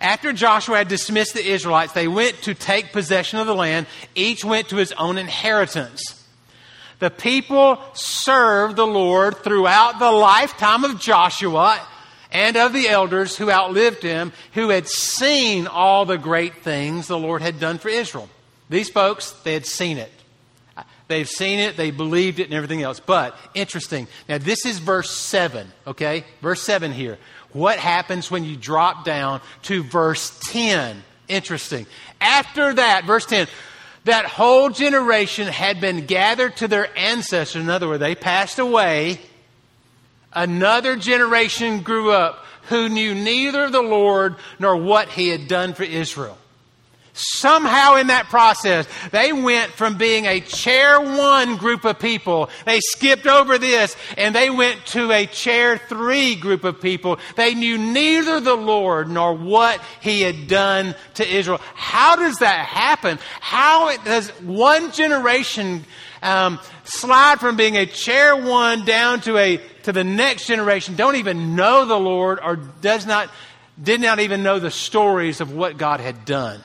After 0.00 0.32
Joshua 0.32 0.78
had 0.78 0.88
dismissed 0.88 1.34
the 1.34 1.46
Israelites, 1.46 1.92
they 1.92 2.08
went 2.08 2.42
to 2.42 2.54
take 2.54 2.92
possession 2.92 3.38
of 3.38 3.46
the 3.46 3.54
land. 3.54 3.86
Each 4.14 4.44
went 4.44 4.68
to 4.70 4.76
his 4.76 4.92
own 4.92 5.18
inheritance. 5.18 6.22
The 6.98 7.10
people 7.10 7.78
served 7.92 8.76
the 8.76 8.86
Lord 8.86 9.36
throughout 9.38 9.98
the 9.98 10.10
lifetime 10.10 10.84
of 10.84 10.98
Joshua 10.98 11.80
and 12.32 12.56
of 12.56 12.72
the 12.72 12.88
elders 12.88 13.36
who 13.36 13.50
outlived 13.50 14.02
him, 14.02 14.32
who 14.54 14.70
had 14.70 14.88
seen 14.88 15.66
all 15.66 16.04
the 16.04 16.18
great 16.18 16.62
things 16.62 17.06
the 17.06 17.18
Lord 17.18 17.42
had 17.42 17.60
done 17.60 17.78
for 17.78 17.88
Israel. 17.88 18.28
These 18.68 18.88
folks, 18.88 19.32
they 19.44 19.52
had 19.52 19.66
seen 19.66 19.98
it. 19.98 20.10
They've 21.08 21.28
seen 21.28 21.60
it, 21.60 21.76
they 21.76 21.92
believed 21.92 22.40
it, 22.40 22.44
and 22.44 22.54
everything 22.54 22.82
else. 22.82 22.98
But, 22.98 23.38
interesting. 23.54 24.08
Now, 24.28 24.38
this 24.38 24.66
is 24.66 24.80
verse 24.80 25.10
7, 25.10 25.70
okay? 25.86 26.24
Verse 26.42 26.60
7 26.62 26.92
here. 26.92 27.18
What 27.52 27.78
happens 27.78 28.30
when 28.30 28.44
you 28.44 28.56
drop 28.56 29.04
down 29.04 29.40
to 29.62 29.84
verse 29.84 30.36
10? 30.50 31.02
Interesting. 31.28 31.86
After 32.20 32.74
that, 32.74 33.04
verse 33.04 33.24
10, 33.24 33.46
that 34.06 34.24
whole 34.24 34.70
generation 34.70 35.48
had 35.48 35.80
been 35.80 36.06
gathered 36.06 36.56
to 36.56 36.68
their 36.68 36.96
ancestors. 36.96 37.60
In 37.60 37.68
other 37.68 37.88
words, 37.88 38.00
they 38.00 38.14
passed 38.14 38.60
away. 38.60 39.20
Another 40.32 40.96
generation 40.96 41.82
grew 41.82 42.12
up 42.12 42.44
who 42.68 42.88
knew 42.88 43.14
neither 43.14 43.68
the 43.68 43.82
Lord 43.82 44.36
nor 44.58 44.76
what 44.76 45.08
he 45.08 45.28
had 45.28 45.48
done 45.48 45.74
for 45.74 45.82
Israel. 45.82 46.38
Somehow 47.18 47.96
in 47.96 48.08
that 48.08 48.26
process, 48.26 48.86
they 49.10 49.32
went 49.32 49.72
from 49.72 49.96
being 49.96 50.26
a 50.26 50.40
chair 50.40 51.00
one 51.00 51.56
group 51.56 51.86
of 51.86 51.98
people. 51.98 52.50
They 52.66 52.80
skipped 52.80 53.26
over 53.26 53.56
this 53.56 53.96
and 54.18 54.34
they 54.34 54.50
went 54.50 54.84
to 54.88 55.10
a 55.10 55.24
chair 55.24 55.78
three 55.78 56.36
group 56.36 56.64
of 56.64 56.78
people. 56.78 57.18
They 57.34 57.54
knew 57.54 57.78
neither 57.78 58.38
the 58.40 58.54
Lord 58.54 59.08
nor 59.08 59.32
what 59.32 59.80
he 60.02 60.20
had 60.20 60.46
done 60.46 60.94
to 61.14 61.26
Israel. 61.26 61.58
How 61.74 62.16
does 62.16 62.36
that 62.40 62.66
happen? 62.66 63.18
How 63.40 63.96
does 63.96 64.28
one 64.42 64.92
generation 64.92 65.86
um, 66.22 66.60
slide 66.84 67.40
from 67.40 67.56
being 67.56 67.76
a 67.76 67.86
chair 67.86 68.36
one 68.36 68.84
down 68.84 69.22
to 69.22 69.38
a 69.38 69.56
to 69.84 69.92
the 69.92 70.04
next 70.04 70.46
generation 70.46 70.96
don't 70.96 71.16
even 71.16 71.56
know 71.56 71.86
the 71.86 71.98
Lord 71.98 72.40
or 72.44 72.56
does 72.56 73.06
not 73.06 73.30
did 73.82 74.02
not 74.02 74.20
even 74.20 74.42
know 74.42 74.58
the 74.58 74.70
stories 74.70 75.40
of 75.40 75.52
what 75.52 75.78
God 75.78 76.00
had 76.00 76.26
done. 76.26 76.60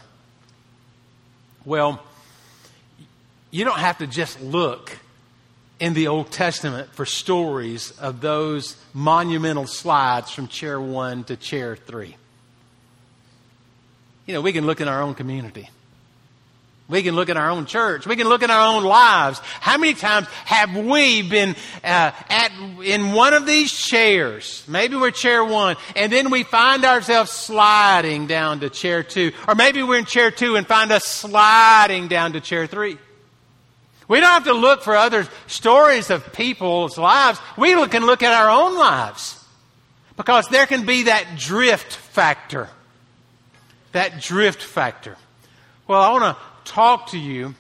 Well, 1.66 2.02
you 3.52 3.66
don't 3.66 3.80
have 3.80 4.00
to 4.00 4.08
just 4.08 4.42
look 4.42 4.98
in 5.80 5.94
the 5.94 6.08
Old 6.08 6.32
Testament 6.32 6.94
for 6.94 7.06
stories 7.06 7.92
of 8.00 8.22
those 8.22 8.78
monumental 8.94 9.68
slides 9.68 10.32
from 10.32 10.48
chair 10.48 10.80
one 10.80 11.24
to 11.26 11.36
chair 11.36 11.76
three. 11.76 12.16
You 14.26 14.34
know, 14.36 14.42
we 14.42 14.54
can 14.54 14.66
look 14.66 14.80
in 14.80 14.88
our 14.88 15.02
own 15.02 15.16
community. 15.16 15.70
We 16.92 17.04
can 17.04 17.16
look 17.16 17.30
at 17.30 17.38
our 17.38 17.50
own 17.50 17.66
church. 17.66 18.06
We 18.06 18.18
can 18.18 18.28
look 18.28 18.44
at 18.44 18.50
our 18.50 18.76
own 18.76 18.84
lives. 18.84 19.40
How 19.40 19.78
many 19.78 19.94
times 19.94 20.28
have 20.28 20.76
we 20.76 21.22
been 21.22 21.56
uh, 21.84 22.12
at 22.30 22.52
in 22.84 23.14
one 23.14 23.34
of 23.34 23.46
these 23.46 23.72
chairs? 23.72 24.64
Maybe 24.68 24.98
we're 24.98 25.12
chair 25.12 25.44
one, 25.44 25.78
and 25.96 26.12
then 26.12 26.30
we 26.30 26.44
find 26.44 26.84
ourselves 26.84 27.32
sliding 27.32 28.28
down 28.28 28.60
to 28.60 28.70
chair 28.70 29.04
two, 29.04 29.32
or 29.48 29.56
maybe 29.56 29.82
we're 29.82 30.00
in 30.00 30.06
chair 30.06 30.32
two 30.32 30.58
and 30.58 30.68
find 30.68 30.92
us 30.92 31.06
sliding 31.06 32.10
down 32.10 32.34
to 32.34 32.42
chair 32.42 32.68
three. 32.68 32.98
We 34.10 34.20
don't 34.20 34.30
have 34.30 34.44
to 34.44 34.54
look 34.54 34.82
for 34.84 34.98
other 34.98 35.26
stories 35.48 36.10
of 36.10 36.34
people's 36.34 36.98
lives. 36.98 37.40
We 37.58 37.72
can 37.88 38.06
look 38.06 38.22
at 38.22 38.34
our 38.34 38.50
own 38.50 38.78
lives 38.78 39.42
because 40.18 40.50
there 40.50 40.66
can 40.66 40.86
be 40.86 41.04
that 41.04 41.38
drift 41.38 41.96
factor. 41.96 42.68
That 43.94 44.22
drift 44.22 44.62
factor. 44.62 45.16
Well, 45.88 46.02
I 46.02 46.12
want 46.12 46.24
to 46.24 46.51
talk 46.72 47.08
to 47.08 47.20
you 47.20 47.54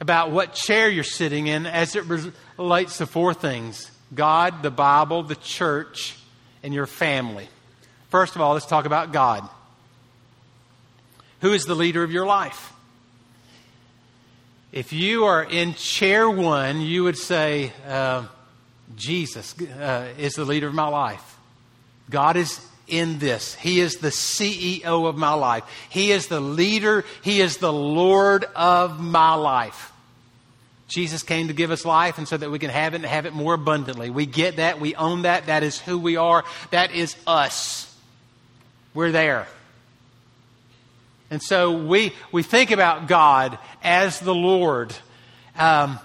about 0.00 0.30
what 0.30 0.52
chair 0.52 0.90
you're 0.90 1.02
sitting 1.02 1.46
in 1.46 1.64
as 1.64 1.96
it 1.96 2.04
relates 2.58 2.98
to 2.98 3.06
four 3.06 3.32
things 3.32 3.90
God, 4.14 4.62
the 4.62 4.70
Bible, 4.70 5.22
the 5.22 5.34
church, 5.36 6.16
and 6.62 6.74
your 6.74 6.86
family. 6.86 7.48
First 8.10 8.36
of 8.36 8.42
all, 8.42 8.52
let's 8.52 8.66
talk 8.66 8.84
about 8.84 9.12
God. 9.12 9.48
Who 11.40 11.52
is 11.52 11.64
the 11.64 11.74
leader 11.74 12.02
of 12.04 12.12
your 12.12 12.26
life? 12.26 12.72
If 14.72 14.92
you 14.92 15.24
are 15.24 15.42
in 15.42 15.74
chair 15.74 16.28
one, 16.28 16.80
you 16.80 17.04
would 17.04 17.16
say, 17.16 17.72
uh, 17.88 18.26
Jesus 18.94 19.58
uh, 19.60 20.08
is 20.18 20.34
the 20.34 20.44
leader 20.44 20.68
of 20.68 20.74
my 20.74 20.88
life. 20.88 21.38
God 22.10 22.36
is 22.36 22.60
in 22.86 23.18
this. 23.18 23.54
He 23.54 23.80
is 23.80 23.96
the 23.96 24.08
CEO 24.08 25.06
of 25.06 25.16
my 25.16 25.32
life. 25.32 25.64
He 25.88 26.10
is 26.10 26.26
the 26.26 26.40
leader. 26.40 27.04
He 27.22 27.40
is 27.40 27.58
the 27.58 27.72
Lord 27.72 28.44
of 28.54 29.00
my 29.00 29.34
life. 29.34 29.92
Jesus 30.88 31.22
came 31.22 31.48
to 31.48 31.54
give 31.54 31.70
us 31.70 31.84
life 31.84 32.18
and 32.18 32.28
so 32.28 32.36
that 32.36 32.50
we 32.50 32.58
can 32.58 32.70
have 32.70 32.94
it 32.94 32.98
and 32.98 33.06
have 33.06 33.26
it 33.26 33.32
more 33.32 33.54
abundantly. 33.54 34.10
We 34.10 34.26
get 34.26 34.56
that. 34.56 34.80
We 34.80 34.94
own 34.94 35.22
that. 35.22 35.46
That 35.46 35.62
is 35.62 35.78
who 35.80 35.98
we 35.98 36.16
are. 36.16 36.44
That 36.70 36.92
is 36.92 37.16
us. 37.26 37.92
We're 38.92 39.10
there. 39.10 39.48
And 41.30 41.42
so 41.42 41.72
we, 41.72 42.12
we 42.30 42.42
think 42.42 42.70
about 42.70 43.08
God 43.08 43.58
as 43.82 44.20
the 44.20 44.34
Lord. 44.34 44.94
Um, 45.58 45.98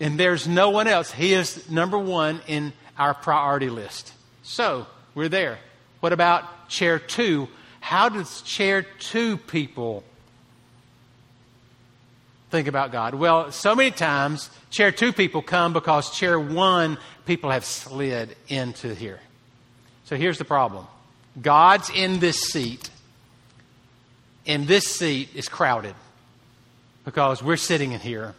and 0.00 0.18
there's 0.18 0.48
no 0.48 0.70
one 0.70 0.88
else. 0.88 1.12
He 1.12 1.34
is 1.34 1.70
number 1.70 1.98
one 1.98 2.40
in 2.48 2.72
our 2.98 3.14
priority 3.14 3.68
list. 3.68 4.12
So, 4.42 4.86
we're 5.14 5.28
there. 5.28 5.58
What 6.00 6.12
about 6.12 6.68
chair 6.68 6.98
two? 6.98 7.48
How 7.80 8.08
does 8.08 8.42
chair 8.42 8.82
two 8.82 9.36
people 9.36 10.04
think 12.50 12.68
about 12.68 12.92
God? 12.92 13.14
Well, 13.14 13.50
so 13.52 13.74
many 13.74 13.90
times, 13.90 14.50
chair 14.70 14.92
two 14.92 15.12
people 15.12 15.42
come 15.42 15.72
because 15.72 16.10
chair 16.16 16.38
one 16.38 16.98
people 17.26 17.50
have 17.50 17.64
slid 17.64 18.36
into 18.48 18.94
here. 18.94 19.20
So 20.04 20.16
here's 20.16 20.38
the 20.38 20.44
problem 20.44 20.86
God's 21.40 21.90
in 21.90 22.18
this 22.18 22.40
seat, 22.40 22.90
and 24.46 24.66
this 24.66 24.84
seat 24.84 25.30
is 25.34 25.48
crowded 25.48 25.94
because 27.04 27.42
we're 27.42 27.56
sitting 27.56 27.92
in 27.92 28.00
here 28.00 28.34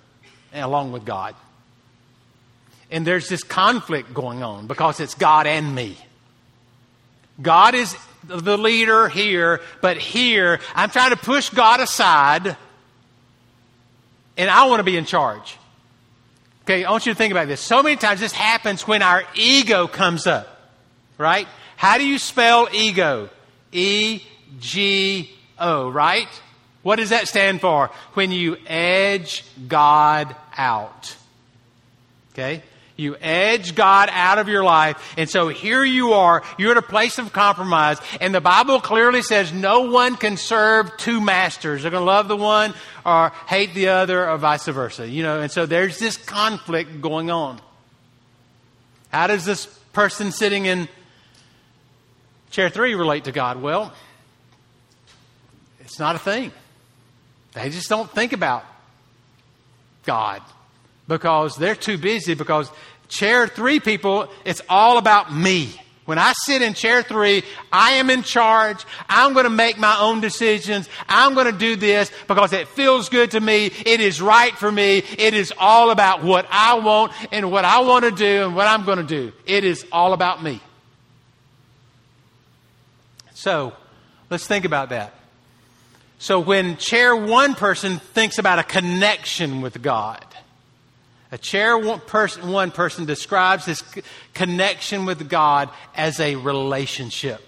along 0.54 0.92
with 0.92 1.06
God. 1.06 1.36
And 2.92 3.08
there's 3.08 3.28
this 3.28 3.44
conflict 3.44 4.14
going 4.14 4.44
on 4.44 4.68
because 4.68 5.00
it's 5.00 5.16
God 5.16 5.48
and 5.48 5.74
me. 5.74 5.98
God 7.42 7.76
is 7.76 7.96
the 8.26 8.58
leader 8.58 9.10
here, 9.10 9.62
but 9.82 9.98
here 9.98 10.60
I'm 10.76 10.90
trying 10.90 11.10
to 11.10 11.18
push 11.18 11.50
God 11.50 11.80
aside 11.80 12.56
and 14.38 14.50
I 14.50 14.66
want 14.68 14.80
to 14.80 14.84
be 14.84 14.98
in 14.98 15.06
charge. 15.06 15.58
Okay, 16.64 16.86
I 16.86 16.92
want 16.92 17.06
you 17.06 17.12
to 17.12 17.18
think 17.18 17.32
about 17.32 17.48
this. 17.48 17.60
So 17.60 17.84
many 17.84 17.98
times 17.98 18.20
this 18.20 18.32
happens 18.32 18.88
when 18.88 19.02
our 19.02 19.24
ego 19.36 19.88
comes 19.88 20.26
up, 20.28 20.72
right? 21.18 21.48
How 21.76 21.98
do 21.98 22.06
you 22.06 22.18
spell 22.18 22.70
ego? 22.72 23.30
E 23.72 24.22
G 24.60 25.30
O, 25.60 25.90
right? 25.90 26.28
What 26.84 26.98
does 26.98 27.10
that 27.10 27.28
stand 27.28 27.60
for? 27.60 27.90
When 28.14 28.32
you 28.32 28.58
edge 28.68 29.44
God 29.68 30.36
out. 30.56 31.16
Okay? 32.32 32.64
You 32.96 33.16
edge 33.20 33.74
God 33.74 34.10
out 34.12 34.38
of 34.38 34.48
your 34.48 34.64
life. 34.64 35.16
And 35.18 35.28
so 35.28 35.48
here 35.48 35.84
you 35.84 36.14
are. 36.14 36.44
You're 36.60 36.72
at 36.72 36.78
a 36.78 36.84
place 36.84 37.18
of 37.18 37.34
compromise. 37.34 37.98
And 38.22 38.36
the 38.36 38.42
Bible 38.42 38.80
clearly 38.80 39.24
says 39.24 39.52
no 39.52 39.92
one 39.92 40.16
can 40.16 40.38
serve 40.38 40.96
two 40.98 41.20
masters. 41.20 41.82
They're 41.82 41.92
going 41.92 42.02
to 42.02 42.06
love 42.06 42.28
the 42.28 42.38
one 42.38 42.74
or 43.04 43.30
hate 43.48 43.74
the 43.74 43.90
other 43.90 44.30
or 44.30 44.38
vice 44.38 44.68
versa. 44.68 45.08
You 45.08 45.24
know, 45.24 45.42
and 45.42 45.52
so 45.52 45.66
there's 45.66 45.98
this 45.98 46.18
conflict 46.18 47.02
going 47.02 47.32
on. 47.32 47.60
How 49.12 49.26
does 49.28 49.44
this 49.44 49.66
person 49.94 50.32
sitting 50.32 50.66
in 50.66 50.88
chair 52.52 52.70
three 52.70 52.94
relate 52.94 53.24
to 53.24 53.32
God? 53.32 53.60
Well, 53.60 53.92
it's 55.80 55.98
not 55.98 56.16
a 56.16 56.20
thing. 56.20 56.52
They 57.54 57.70
just 57.70 57.90
don't 57.90 58.10
think 58.10 58.34
about 58.34 58.66
God 60.06 60.42
because 61.14 61.56
they're 61.56 61.76
too 61.76 61.98
busy 61.98 62.34
because 62.34 62.72
chair 63.08 63.48
three 63.48 63.80
people, 63.80 64.28
it's 64.46 64.62
all 64.68 64.98
about 64.98 65.34
me. 65.34 65.80
When 66.06 66.18
I 66.18 66.34
sit 66.36 66.62
in 66.62 66.74
chair 66.74 67.02
three, 67.02 67.44
I 67.72 67.94
am 67.94 68.10
in 68.10 68.24
charge. 68.24 68.84
I'm 69.08 69.34
going 69.34 69.46
to 69.46 69.50
make 69.50 69.78
my 69.78 69.98
own 70.00 70.20
decisions. 70.20 70.90
I'm 71.08 71.34
going 71.34 71.46
to 71.46 71.58
do 71.58 71.76
this 71.78 72.12
because 72.28 72.52
it 72.52 72.68
feels 72.68 73.08
good 73.08 73.32
to 73.32 73.40
me. 73.40 73.68
It 73.68 74.02
is 74.02 74.22
right 74.22 74.54
for 74.58 74.70
me. 74.70 74.98
It 74.98 75.34
is 75.34 75.54
all 75.58 75.92
about 75.92 76.24
what 76.24 76.46
I 76.50 76.80
want 76.80 77.14
and 77.32 77.52
what 77.52 77.64
I 77.64 77.82
want 77.82 78.04
to 78.04 78.12
do 78.12 78.46
and 78.46 78.56
what 78.56 78.68
I'm 78.68 78.84
going 78.84 78.98
to 78.98 79.04
do. 79.04 79.32
It 79.46 79.64
is 79.64 79.86
all 79.92 80.12
about 80.12 80.44
me. 80.44 80.62
So, 83.36 83.74
let's 84.30 84.48
think 84.48 84.66
about 84.66 84.90
that. 84.90 85.14
So, 86.20 86.40
when 86.40 86.78
chair 86.78 87.16
one 87.16 87.56
person 87.56 88.00
thinks 88.00 88.40
about 88.40 88.60
a 88.60 88.64
connection 88.64 89.62
with 89.62 89.82
God, 89.82 90.26
A 91.34 91.38
chair 91.40 91.76
one 91.76 92.00
person, 92.00 92.52
one 92.52 92.70
person 92.70 93.06
describes 93.06 93.66
this 93.66 93.84
connection 94.36 95.06
with 95.06 95.28
God 95.28 95.72
as 95.96 96.20
a 96.20 96.36
relationship. 96.36 97.42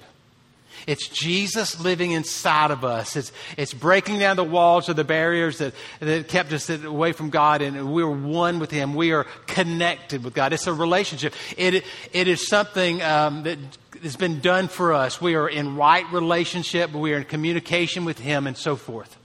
It's 0.88 1.08
Jesus 1.08 1.80
living 1.80 2.10
inside 2.10 2.72
of 2.72 2.84
us. 2.84 3.16
It's, 3.16 3.32
it's 3.58 3.76
breaking 3.76 4.18
down 4.18 4.38
the 4.38 4.44
walls 4.44 4.90
or 4.90 4.96
the 4.96 5.04
barriers 5.04 5.60
that, 5.60 5.76
that 6.00 6.28
kept 6.28 6.52
us 6.52 6.68
away 6.68 7.12
from 7.12 7.30
God, 7.30 7.62
and 7.62 7.94
we're 7.94 8.10
one 8.10 8.58
with 8.58 8.72
Him. 8.72 8.96
We 8.96 9.12
are 9.12 9.28
connected 9.46 10.24
with 10.24 10.34
God. 10.34 10.52
It's 10.52 10.66
a 10.66 10.74
relationship. 10.74 11.36
It, 11.56 11.84
it 12.12 12.28
is 12.28 12.48
something 12.48 13.04
um, 13.04 13.44
that 13.44 13.60
has 14.02 14.16
been 14.16 14.40
done 14.40 14.68
for 14.68 14.94
us. 14.94 15.22
We 15.22 15.36
are 15.36 15.48
in 15.48 15.76
right 15.76 16.12
relationship, 16.12 16.92
we 16.92 17.14
are 17.14 17.18
in 17.18 17.26
communication 17.26 18.04
with 18.04 18.18
Him, 18.18 18.48
and 18.48 18.58
so 18.58 18.78
forth. 18.78 19.16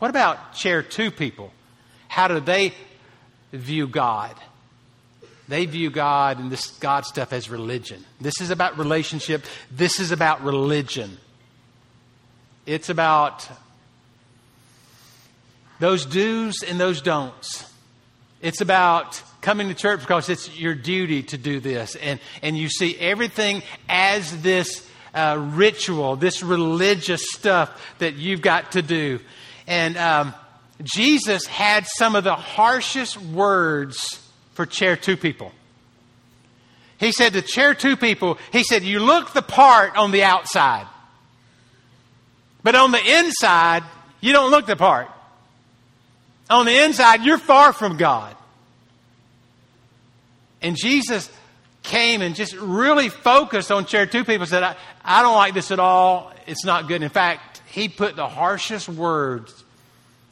What 0.00 0.10
about 0.10 0.54
chair 0.54 0.82
two 0.82 1.12
people? 1.12 1.52
How 2.08 2.26
do 2.26 2.40
they 2.40 2.72
view 3.56 3.86
God? 3.86 4.34
They 5.48 5.66
view 5.66 5.90
God 5.90 6.38
and 6.38 6.50
this 6.50 6.68
God 6.78 7.04
stuff 7.04 7.32
as 7.32 7.48
religion. 7.48 8.04
This 8.20 8.40
is 8.40 8.50
about 8.50 8.78
relationship. 8.78 9.44
This 9.70 10.00
is 10.00 10.10
about 10.10 10.42
religion. 10.42 11.18
It's 12.64 12.88
about 12.88 13.48
those 15.78 16.04
do's 16.04 16.62
and 16.62 16.80
those 16.80 17.00
don'ts. 17.00 17.72
It's 18.42 18.60
about 18.60 19.22
coming 19.40 19.68
to 19.68 19.74
church 19.74 20.00
because 20.00 20.28
it's 20.28 20.58
your 20.58 20.74
duty 20.74 21.22
to 21.22 21.38
do 21.38 21.60
this. 21.60 21.94
And, 21.96 22.18
and 22.42 22.58
you 22.58 22.68
see 22.68 22.96
everything 22.98 23.62
as 23.88 24.42
this 24.42 24.88
uh, 25.14 25.38
ritual, 25.54 26.16
this 26.16 26.42
religious 26.42 27.22
stuff 27.30 27.80
that 27.98 28.14
you've 28.16 28.42
got 28.42 28.72
to 28.72 28.82
do. 28.82 29.20
And 29.66 29.96
um, 29.96 30.34
Jesus 30.82 31.46
had 31.46 31.86
some 31.86 32.14
of 32.16 32.24
the 32.24 32.34
harshest 32.34 33.20
words 33.20 34.20
for 34.52 34.66
chair 34.66 34.96
two 34.96 35.16
people. 35.16 35.52
He 36.98 37.12
said 37.12 37.34
to 37.34 37.42
chair 37.42 37.74
two 37.74 37.96
people, 37.96 38.38
he 38.52 38.62
said, 38.62 38.82
You 38.82 39.00
look 39.00 39.32
the 39.32 39.42
part 39.42 39.96
on 39.96 40.10
the 40.10 40.22
outside, 40.22 40.86
but 42.62 42.74
on 42.74 42.90
the 42.90 43.18
inside, 43.18 43.84
you 44.20 44.32
don't 44.32 44.50
look 44.50 44.66
the 44.66 44.76
part. 44.76 45.08
On 46.48 46.64
the 46.64 46.84
inside, 46.84 47.22
you're 47.22 47.38
far 47.38 47.72
from 47.72 47.96
God. 47.96 48.34
And 50.62 50.76
Jesus 50.76 51.30
came 51.82 52.22
and 52.22 52.34
just 52.34 52.54
really 52.54 53.08
focused 53.08 53.70
on 53.70 53.84
chair 53.86 54.06
two 54.06 54.24
people, 54.24 54.46
said, 54.46 54.62
I, 54.62 54.76
I 55.04 55.22
don't 55.22 55.34
like 55.34 55.54
this 55.54 55.70
at 55.70 55.78
all. 55.78 56.32
It's 56.46 56.64
not 56.64 56.88
good. 56.88 57.02
In 57.02 57.08
fact, 57.08 57.62
he 57.66 57.88
put 57.88 58.16
the 58.16 58.28
harshest 58.28 58.88
words 58.88 59.64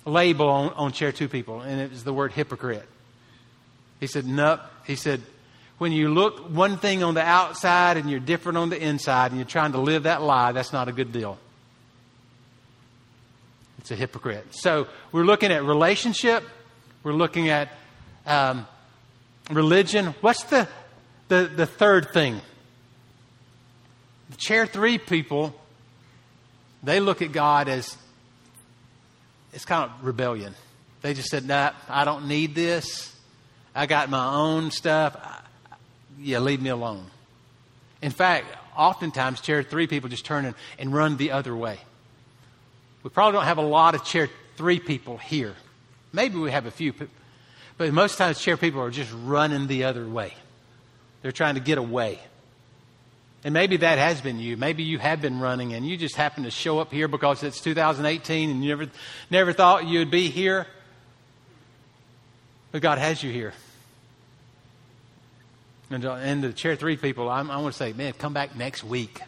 label 0.04 0.48
on, 0.48 0.72
on 0.74 0.92
chair 0.92 1.12
two 1.12 1.28
people, 1.28 1.60
and 1.60 1.80
it 1.80 1.90
was 1.90 2.04
the 2.04 2.12
word 2.12 2.32
hypocrite. 2.32 2.88
He 4.00 4.06
said, 4.06 4.26
Nope. 4.26 4.60
He 4.86 4.96
said, 4.96 5.22
when 5.78 5.92
you 5.92 6.08
look 6.08 6.50
one 6.50 6.78
thing 6.78 7.02
on 7.02 7.14
the 7.14 7.22
outside 7.22 7.96
and 7.96 8.08
you're 8.08 8.20
different 8.20 8.58
on 8.58 8.70
the 8.70 8.80
inside 8.80 9.32
and 9.32 9.38
you're 9.38 9.46
trying 9.46 9.72
to 9.72 9.78
live 9.78 10.04
that 10.04 10.22
lie, 10.22 10.52
that's 10.52 10.72
not 10.72 10.88
a 10.88 10.92
good 10.92 11.12
deal. 11.12 11.38
It's 13.78 13.90
a 13.90 13.96
hypocrite. 13.96 14.46
So 14.54 14.86
we're 15.10 15.24
looking 15.24 15.50
at 15.50 15.64
relationship, 15.64 16.44
we're 17.02 17.12
looking 17.12 17.48
at 17.48 17.70
um, 18.24 18.66
religion. 19.50 20.14
What's 20.20 20.44
the, 20.44 20.68
the, 21.28 21.50
the 21.54 21.66
third 21.66 22.10
thing? 22.12 22.40
The 24.30 24.36
chair 24.36 24.66
three 24.66 24.98
people, 24.98 25.54
they 26.82 27.00
look 27.00 27.20
at 27.20 27.32
God 27.32 27.68
as 27.68 27.96
it's 29.54 29.64
kind 29.64 29.90
of 29.90 30.04
rebellion. 30.04 30.54
They 31.00 31.14
just 31.14 31.28
said, 31.28 31.46
nah, 31.46 31.70
I 31.88 32.04
don't 32.04 32.28
need 32.28 32.54
this. 32.54 33.14
I 33.74 33.86
got 33.86 34.10
my 34.10 34.34
own 34.34 34.70
stuff. 34.70 35.16
Yeah, 36.18 36.40
leave 36.40 36.60
me 36.60 36.70
alone. 36.70 37.06
In 38.02 38.10
fact, 38.10 38.46
oftentimes, 38.76 39.40
chair 39.40 39.62
three 39.62 39.86
people 39.86 40.08
just 40.08 40.24
turn 40.24 40.44
and, 40.44 40.54
and 40.78 40.92
run 40.92 41.16
the 41.16 41.30
other 41.30 41.56
way. 41.56 41.78
We 43.02 43.10
probably 43.10 43.38
don't 43.38 43.46
have 43.46 43.58
a 43.58 43.62
lot 43.62 43.94
of 43.94 44.04
chair 44.04 44.28
three 44.56 44.80
people 44.80 45.18
here. 45.18 45.54
Maybe 46.12 46.38
we 46.38 46.50
have 46.50 46.66
a 46.66 46.70
few, 46.70 46.92
but 47.76 47.92
most 47.92 48.18
times, 48.18 48.40
chair 48.40 48.56
people 48.56 48.80
are 48.80 48.90
just 48.90 49.12
running 49.24 49.66
the 49.66 49.84
other 49.84 50.06
way. 50.06 50.34
They're 51.22 51.32
trying 51.32 51.54
to 51.54 51.60
get 51.60 51.78
away. 51.78 52.18
And 53.44 53.52
maybe 53.52 53.76
that 53.76 53.98
has 53.98 54.22
been 54.22 54.38
you. 54.38 54.56
Maybe 54.56 54.84
you 54.84 54.98
have 54.98 55.20
been 55.20 55.38
running 55.38 55.74
and 55.74 55.86
you 55.86 55.98
just 55.98 56.16
happen 56.16 56.44
to 56.44 56.50
show 56.50 56.78
up 56.78 56.90
here 56.90 57.08
because 57.08 57.42
it's 57.42 57.60
2018 57.60 58.50
and 58.50 58.64
you 58.64 58.70
never, 58.70 58.90
never 59.30 59.52
thought 59.52 59.86
you'd 59.86 60.10
be 60.10 60.30
here. 60.30 60.66
But 62.72 62.80
God 62.80 62.96
has 62.96 63.22
you 63.22 63.30
here. 63.30 63.52
And, 65.90 66.06
uh, 66.06 66.14
and 66.14 66.42
the 66.42 66.54
chair 66.54 66.74
three 66.74 66.96
people, 66.96 67.28
I'm, 67.28 67.50
I 67.50 67.58
want 67.58 67.74
to 67.74 67.78
say, 67.78 67.92
man, 67.92 68.14
come 68.14 68.32
back 68.32 68.56
next 68.56 68.82
week. 68.82 69.20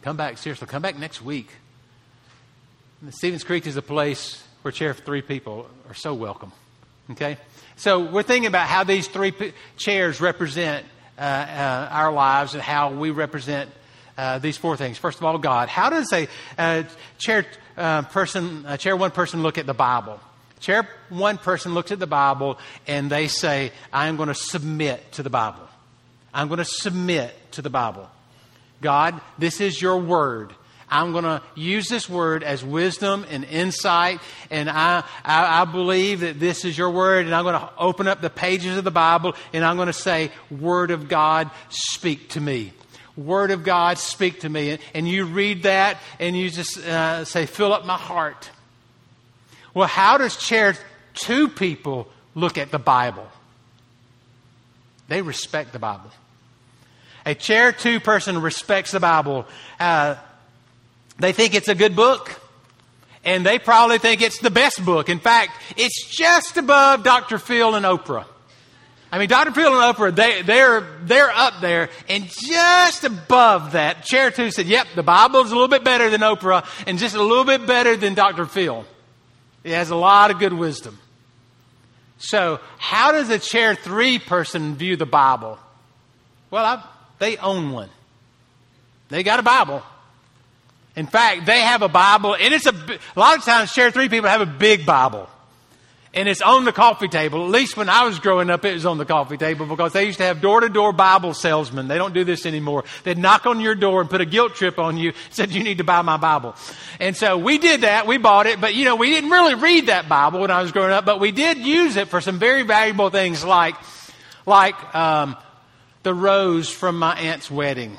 Come 0.00 0.16
back, 0.16 0.38
seriously, 0.38 0.66
come 0.66 0.80
back 0.80 0.98
next 0.98 1.20
week. 1.20 1.50
And 3.02 3.12
Stevens 3.12 3.44
Creek 3.44 3.66
is 3.66 3.76
a 3.76 3.82
place 3.82 4.42
where 4.62 4.72
chair 4.72 4.94
three 4.94 5.20
people 5.20 5.68
are 5.88 5.94
so 5.94 6.14
welcome. 6.14 6.50
Okay? 7.10 7.36
So 7.76 8.00
we're 8.04 8.22
thinking 8.22 8.46
about 8.46 8.68
how 8.68 8.84
these 8.84 9.06
three 9.06 9.32
p- 9.32 9.52
chairs 9.76 10.20
represent 10.20 10.86
our 11.18 12.12
lives 12.12 12.54
and 12.54 12.62
how 12.62 12.92
we 12.92 13.10
represent 13.10 13.70
uh, 14.18 14.38
these 14.38 14.56
four 14.56 14.76
things. 14.76 14.98
First 14.98 15.18
of 15.18 15.24
all, 15.24 15.38
God. 15.38 15.68
How 15.68 15.90
does 15.90 16.12
a 16.12 16.28
uh, 16.56 16.84
chair 17.18 17.46
uh, 17.76 18.02
person, 18.02 18.66
chair 18.78 18.96
one 18.96 19.10
person 19.10 19.42
look 19.42 19.58
at 19.58 19.66
the 19.66 19.74
Bible? 19.74 20.20
Chair 20.60 20.88
one 21.10 21.36
person 21.38 21.74
looks 21.74 21.92
at 21.92 21.98
the 21.98 22.06
Bible 22.06 22.58
and 22.86 23.10
they 23.10 23.28
say, 23.28 23.72
I'm 23.92 24.16
going 24.16 24.28
to 24.28 24.34
submit 24.34 25.12
to 25.12 25.22
the 25.22 25.30
Bible. 25.30 25.68
I'm 26.32 26.48
going 26.48 26.58
to 26.58 26.64
submit 26.64 27.34
to 27.52 27.62
the 27.62 27.70
Bible. 27.70 28.08
God, 28.80 29.20
this 29.38 29.60
is 29.60 29.80
your 29.80 29.98
word. 29.98 30.52
I'm 30.88 31.12
going 31.12 31.24
to 31.24 31.42
use 31.56 31.88
this 31.88 32.08
word 32.08 32.44
as 32.44 32.64
wisdom 32.64 33.26
and 33.28 33.44
insight, 33.44 34.20
and 34.50 34.70
I, 34.70 35.02
I, 35.24 35.62
I, 35.62 35.64
believe 35.64 36.20
that 36.20 36.38
this 36.38 36.64
is 36.64 36.78
your 36.78 36.90
word, 36.90 37.26
and 37.26 37.34
I'm 37.34 37.42
going 37.42 37.58
to 37.58 37.70
open 37.76 38.06
up 38.06 38.20
the 38.20 38.30
pages 38.30 38.76
of 38.78 38.84
the 38.84 38.92
Bible, 38.92 39.34
and 39.52 39.64
I'm 39.64 39.76
going 39.76 39.88
to 39.88 39.92
say, 39.92 40.30
Word 40.48 40.92
of 40.92 41.08
God, 41.08 41.50
speak 41.70 42.28
to 42.30 42.40
me. 42.40 42.72
Word 43.16 43.50
of 43.50 43.64
God, 43.64 43.98
speak 43.98 44.40
to 44.40 44.48
me. 44.48 44.70
And, 44.70 44.82
and 44.94 45.08
you 45.08 45.24
read 45.24 45.64
that, 45.64 45.98
and 46.20 46.36
you 46.36 46.50
just 46.50 46.78
uh, 46.78 47.24
say, 47.24 47.46
Fill 47.46 47.72
up 47.72 47.84
my 47.84 47.98
heart. 47.98 48.50
Well, 49.74 49.88
how 49.88 50.18
does 50.18 50.36
chair 50.36 50.76
two 51.14 51.48
people 51.48 52.08
look 52.36 52.58
at 52.58 52.70
the 52.70 52.78
Bible? 52.78 53.26
They 55.08 55.20
respect 55.20 55.72
the 55.72 55.78
Bible. 55.80 56.10
A 57.24 57.34
chair 57.34 57.72
two 57.72 57.98
person 57.98 58.40
respects 58.40 58.92
the 58.92 59.00
Bible. 59.00 59.46
Uh, 59.80 60.14
they 61.18 61.32
think 61.32 61.54
it's 61.54 61.68
a 61.68 61.74
good 61.74 61.96
book, 61.96 62.40
and 63.24 63.44
they 63.44 63.58
probably 63.58 63.98
think 63.98 64.22
it's 64.22 64.38
the 64.38 64.50
best 64.50 64.84
book. 64.84 65.08
In 65.08 65.18
fact, 65.18 65.52
it's 65.76 66.06
just 66.08 66.56
above 66.56 67.02
Dr. 67.02 67.38
Phil 67.38 67.74
and 67.74 67.84
Oprah. 67.84 68.26
I 69.10 69.18
mean, 69.18 69.28
Dr. 69.28 69.52
Phil 69.52 69.72
and 69.72 69.96
Oprah, 69.96 70.14
they, 70.14 70.42
they're, 70.42 70.86
they're 71.02 71.30
up 71.30 71.60
there, 71.60 71.88
and 72.08 72.28
just 72.28 73.04
above 73.04 73.72
that, 73.72 74.04
Chair 74.04 74.30
2 74.30 74.50
said, 74.50 74.66
yep, 74.66 74.86
the 74.94 75.02
Bible's 75.02 75.50
a 75.50 75.54
little 75.54 75.68
bit 75.68 75.84
better 75.84 76.10
than 76.10 76.20
Oprah, 76.20 76.66
and 76.86 76.98
just 76.98 77.14
a 77.14 77.22
little 77.22 77.44
bit 77.44 77.66
better 77.66 77.96
than 77.96 78.14
Dr. 78.14 78.46
Phil. 78.46 78.84
It 79.64 79.72
has 79.72 79.90
a 79.90 79.96
lot 79.96 80.30
of 80.30 80.38
good 80.38 80.52
wisdom. 80.52 80.98
So, 82.18 82.60
how 82.78 83.12
does 83.12 83.30
a 83.30 83.38
chair 83.38 83.74
three 83.74 84.18
person 84.18 84.74
view 84.76 84.96
the 84.96 85.06
Bible? 85.06 85.58
Well, 86.50 86.64
I, 86.64 86.84
they 87.18 87.36
own 87.36 87.72
one. 87.72 87.90
They 89.08 89.22
got 89.22 89.38
a 89.38 89.42
Bible. 89.42 89.82
In 90.96 91.06
fact, 91.06 91.46
they 91.46 91.60
have 91.60 91.82
a 91.82 91.88
Bible, 91.88 92.34
and 92.34 92.54
it's 92.54 92.66
a, 92.66 92.74
a 92.74 93.18
lot 93.18 93.36
of 93.38 93.44
times 93.44 93.72
chair 93.72 93.90
three 93.90 94.08
people 94.08 94.28
have 94.28 94.40
a 94.40 94.46
big 94.46 94.84
Bible 94.86 95.28
and 96.16 96.30
it's 96.30 96.40
on 96.40 96.64
the 96.64 96.72
coffee 96.72 97.08
table. 97.08 97.44
At 97.44 97.50
least 97.50 97.76
when 97.76 97.90
I 97.90 98.04
was 98.04 98.18
growing 98.18 98.48
up, 98.48 98.64
it 98.64 98.72
was 98.72 98.86
on 98.86 98.96
the 98.96 99.04
coffee 99.04 99.36
table 99.36 99.66
because 99.66 99.92
they 99.92 100.06
used 100.06 100.18
to 100.18 100.24
have 100.24 100.40
door 100.40 100.60
to 100.60 100.70
door 100.70 100.92
Bible 100.92 101.34
salesmen. 101.34 101.88
They 101.88 101.98
don't 101.98 102.14
do 102.14 102.24
this 102.24 102.46
anymore. 102.46 102.84
They'd 103.04 103.18
knock 103.18 103.44
on 103.44 103.60
your 103.60 103.74
door 103.74 104.00
and 104.00 104.08
put 104.08 104.22
a 104.22 104.24
guilt 104.24 104.54
trip 104.54 104.78
on 104.78 104.96
you, 104.96 105.12
said, 105.30 105.52
you 105.52 105.62
need 105.62 105.78
to 105.78 105.84
buy 105.84 106.00
my 106.00 106.16
Bible. 106.16 106.56
And 106.98 107.14
so 107.14 107.36
we 107.36 107.58
did 107.58 107.82
that. 107.82 108.06
We 108.06 108.16
bought 108.16 108.46
it, 108.46 108.62
but 108.62 108.74
you 108.74 108.86
know, 108.86 108.96
we 108.96 109.10
didn't 109.10 109.30
really 109.30 109.54
read 109.54 109.86
that 109.86 110.08
Bible 110.08 110.40
when 110.40 110.50
I 110.50 110.62
was 110.62 110.72
growing 110.72 110.90
up, 110.90 111.04
but 111.04 111.20
we 111.20 111.32
did 111.32 111.58
use 111.58 111.96
it 111.96 112.08
for 112.08 112.22
some 112.22 112.38
very 112.38 112.62
valuable 112.62 113.10
things 113.10 113.44
like, 113.44 113.74
like, 114.46 114.94
um, 114.94 115.36
the 116.02 116.14
rose 116.14 116.70
from 116.70 116.98
my 116.98 117.14
aunt's 117.18 117.50
wedding. 117.50 117.98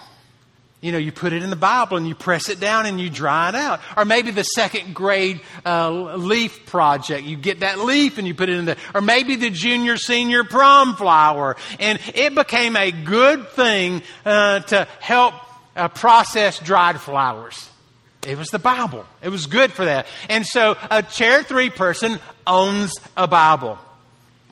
You 0.80 0.92
know, 0.92 1.00
you 1.00 1.12
put 1.12 1.34
it 1.34 1.42
in 1.42 1.50
the 1.50 1.56
Bible 1.56 1.98
and 1.98 2.08
you 2.08 2.14
press 2.14 2.50
it 2.50 2.60
down 2.60 2.86
and 2.86 3.02
you 3.02 3.10
dry 3.10 3.50
it 3.50 3.56
out. 3.56 3.80
Or 3.96 4.06
maybe 4.06 4.30
the 4.30 4.44
second 4.44 4.94
grade 4.94 5.42
uh, 5.66 6.16
leaf 6.16 6.68
project. 6.68 7.26
You 7.26 7.36
get 7.36 7.62
that 7.62 7.80
leaf 7.80 8.20
and 8.20 8.28
you 8.28 8.36
put 8.36 8.50
it 8.50 8.58
in 8.58 8.66
there. 8.66 8.78
Or 8.94 9.02
maybe 9.02 9.36
the 9.36 9.50
junior 9.50 9.98
senior 9.98 10.44
prom 10.44 10.96
flower. 10.96 11.56
And 11.80 12.00
it 12.14 12.36
became 12.36 12.76
a 12.76 12.92
good 12.92 13.50
thing 13.50 14.04
uh, 14.24 14.60
to 14.60 14.88
help 15.00 15.34
uh, 15.76 15.88
process 15.88 16.60
dried 16.60 17.02
flowers. 17.02 17.70
It 18.28 18.38
was 18.38 18.50
the 18.50 18.60
Bible. 18.60 19.06
It 19.24 19.30
was 19.30 19.48
good 19.48 19.72
for 19.72 19.86
that. 19.86 20.06
And 20.30 20.46
so 20.46 20.76
a 20.92 21.02
chair 21.02 21.42
three 21.42 21.72
person 21.72 22.20
owns 22.46 22.94
a 23.16 23.28
Bible. 23.28 23.80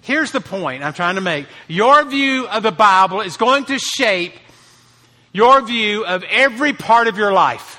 Here's 0.01 0.31
the 0.31 0.41
point 0.41 0.83
I'm 0.83 0.93
trying 0.93 1.15
to 1.15 1.21
make. 1.21 1.47
Your 1.67 2.03
view 2.05 2.47
of 2.47 2.63
the 2.63 2.71
Bible 2.71 3.21
is 3.21 3.37
going 3.37 3.65
to 3.65 3.77
shape 3.77 4.33
your 5.35 5.61
view 5.61 6.05
of 6.05 6.23
every 6.29 6.71
part 6.71 7.07
of 7.07 7.17
your 7.17 7.33
life. 7.33 7.77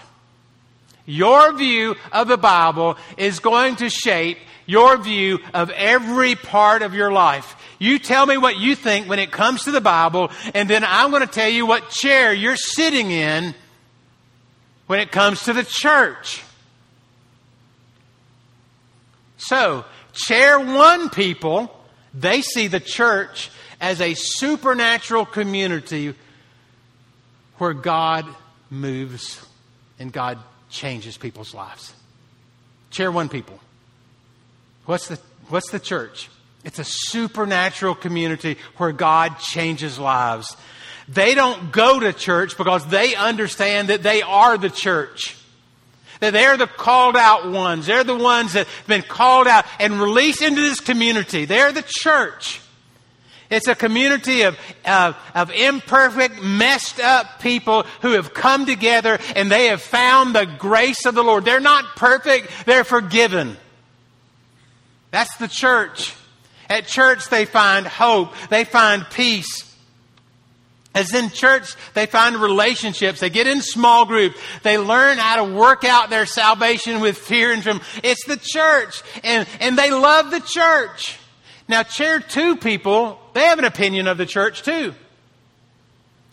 Your 1.06 1.54
view 1.54 1.94
of 2.12 2.28
the 2.28 2.36
Bible 2.36 2.98
is 3.16 3.38
going 3.38 3.76
to 3.76 3.88
shape 3.88 4.36
your 4.66 4.98
view 4.98 5.38
of 5.54 5.70
every 5.70 6.34
part 6.34 6.82
of 6.82 6.92
your 6.92 7.10
life. 7.10 7.56
You 7.78 7.98
tell 7.98 8.26
me 8.26 8.36
what 8.36 8.58
you 8.58 8.74
think 8.74 9.08
when 9.08 9.18
it 9.18 9.32
comes 9.32 9.64
to 9.64 9.70
the 9.70 9.80
Bible, 9.80 10.30
and 10.52 10.68
then 10.68 10.84
I'm 10.84 11.10
going 11.10 11.22
to 11.22 11.32
tell 11.32 11.48
you 11.48 11.64
what 11.64 11.88
chair 11.88 12.30
you're 12.34 12.58
sitting 12.58 13.10
in 13.10 13.54
when 14.86 15.00
it 15.00 15.10
comes 15.10 15.44
to 15.44 15.54
the 15.54 15.64
church. 15.64 16.42
So, 19.38 19.86
chair 20.12 20.60
one 20.60 21.08
people, 21.08 21.74
they 22.12 22.42
see 22.42 22.66
the 22.66 22.80
church 22.80 23.50
as 23.80 24.02
a 24.02 24.12
supernatural 24.12 25.24
community 25.24 26.14
where 27.58 27.72
God 27.72 28.26
moves 28.70 29.44
and 29.98 30.12
God 30.12 30.38
changes 30.70 31.16
people's 31.16 31.54
lives. 31.54 31.92
Chair 32.90 33.10
one 33.10 33.28
people. 33.28 33.58
What's 34.84 35.08
the, 35.08 35.18
what's 35.48 35.70
the 35.70 35.80
church? 35.80 36.28
It's 36.64 36.78
a 36.78 36.84
supernatural 36.84 37.94
community 37.94 38.56
where 38.76 38.92
God 38.92 39.38
changes 39.38 39.98
lives. 39.98 40.56
They 41.08 41.34
don't 41.34 41.70
go 41.70 42.00
to 42.00 42.12
church 42.12 42.56
because 42.56 42.86
they 42.86 43.14
understand 43.14 43.88
that 43.88 44.02
they 44.02 44.22
are 44.22 44.58
the 44.58 44.70
church. 44.70 45.36
That 46.20 46.32
they're 46.32 46.56
the 46.56 46.66
called 46.66 47.16
out 47.16 47.50
ones. 47.50 47.86
They're 47.86 48.02
the 48.02 48.16
ones 48.16 48.54
that 48.54 48.66
have 48.66 48.86
been 48.86 49.02
called 49.02 49.46
out 49.46 49.64
and 49.78 50.00
released 50.00 50.42
into 50.42 50.60
this 50.60 50.80
community. 50.80 51.44
They're 51.44 51.72
the 51.72 51.84
church. 51.86 52.60
It's 53.50 53.68
a 53.68 53.74
community 53.74 54.42
of, 54.42 54.58
of, 54.84 55.16
of, 55.34 55.52
imperfect, 55.52 56.42
messed 56.42 56.98
up 56.98 57.40
people 57.40 57.84
who 58.02 58.12
have 58.12 58.34
come 58.34 58.66
together 58.66 59.18
and 59.36 59.50
they 59.50 59.66
have 59.66 59.82
found 59.82 60.34
the 60.34 60.46
grace 60.46 61.06
of 61.06 61.14
the 61.14 61.22
Lord. 61.22 61.44
They're 61.44 61.60
not 61.60 61.96
perfect, 61.96 62.50
they're 62.66 62.84
forgiven. 62.84 63.56
That's 65.10 65.36
the 65.36 65.48
church. 65.48 66.14
At 66.68 66.86
church, 66.86 67.28
they 67.28 67.44
find 67.44 67.86
hope, 67.86 68.32
they 68.50 68.64
find 68.64 69.06
peace. 69.10 69.62
As 70.96 71.12
in 71.12 71.28
church, 71.28 71.74
they 71.92 72.06
find 72.06 72.36
relationships. 72.36 73.20
They 73.20 73.28
get 73.28 73.46
in 73.46 73.60
small 73.60 74.06
groups. 74.06 74.40
They 74.62 74.78
learn 74.78 75.18
how 75.18 75.44
to 75.44 75.52
work 75.52 75.84
out 75.84 76.08
their 76.08 76.24
salvation 76.24 77.00
with 77.00 77.18
fear 77.18 77.52
and 77.52 77.62
trembling. 77.62 77.86
It's 78.02 78.24
the 78.24 78.38
church. 78.42 79.02
And, 79.22 79.46
and 79.60 79.76
they 79.76 79.90
love 79.90 80.30
the 80.30 80.40
church. 80.40 81.18
Now, 81.68 81.82
chair 81.82 82.20
two 82.20 82.56
people, 82.56 83.20
they 83.36 83.42
have 83.42 83.58
an 83.58 83.66
opinion 83.66 84.06
of 84.06 84.16
the 84.16 84.24
church 84.24 84.62
too. 84.62 84.94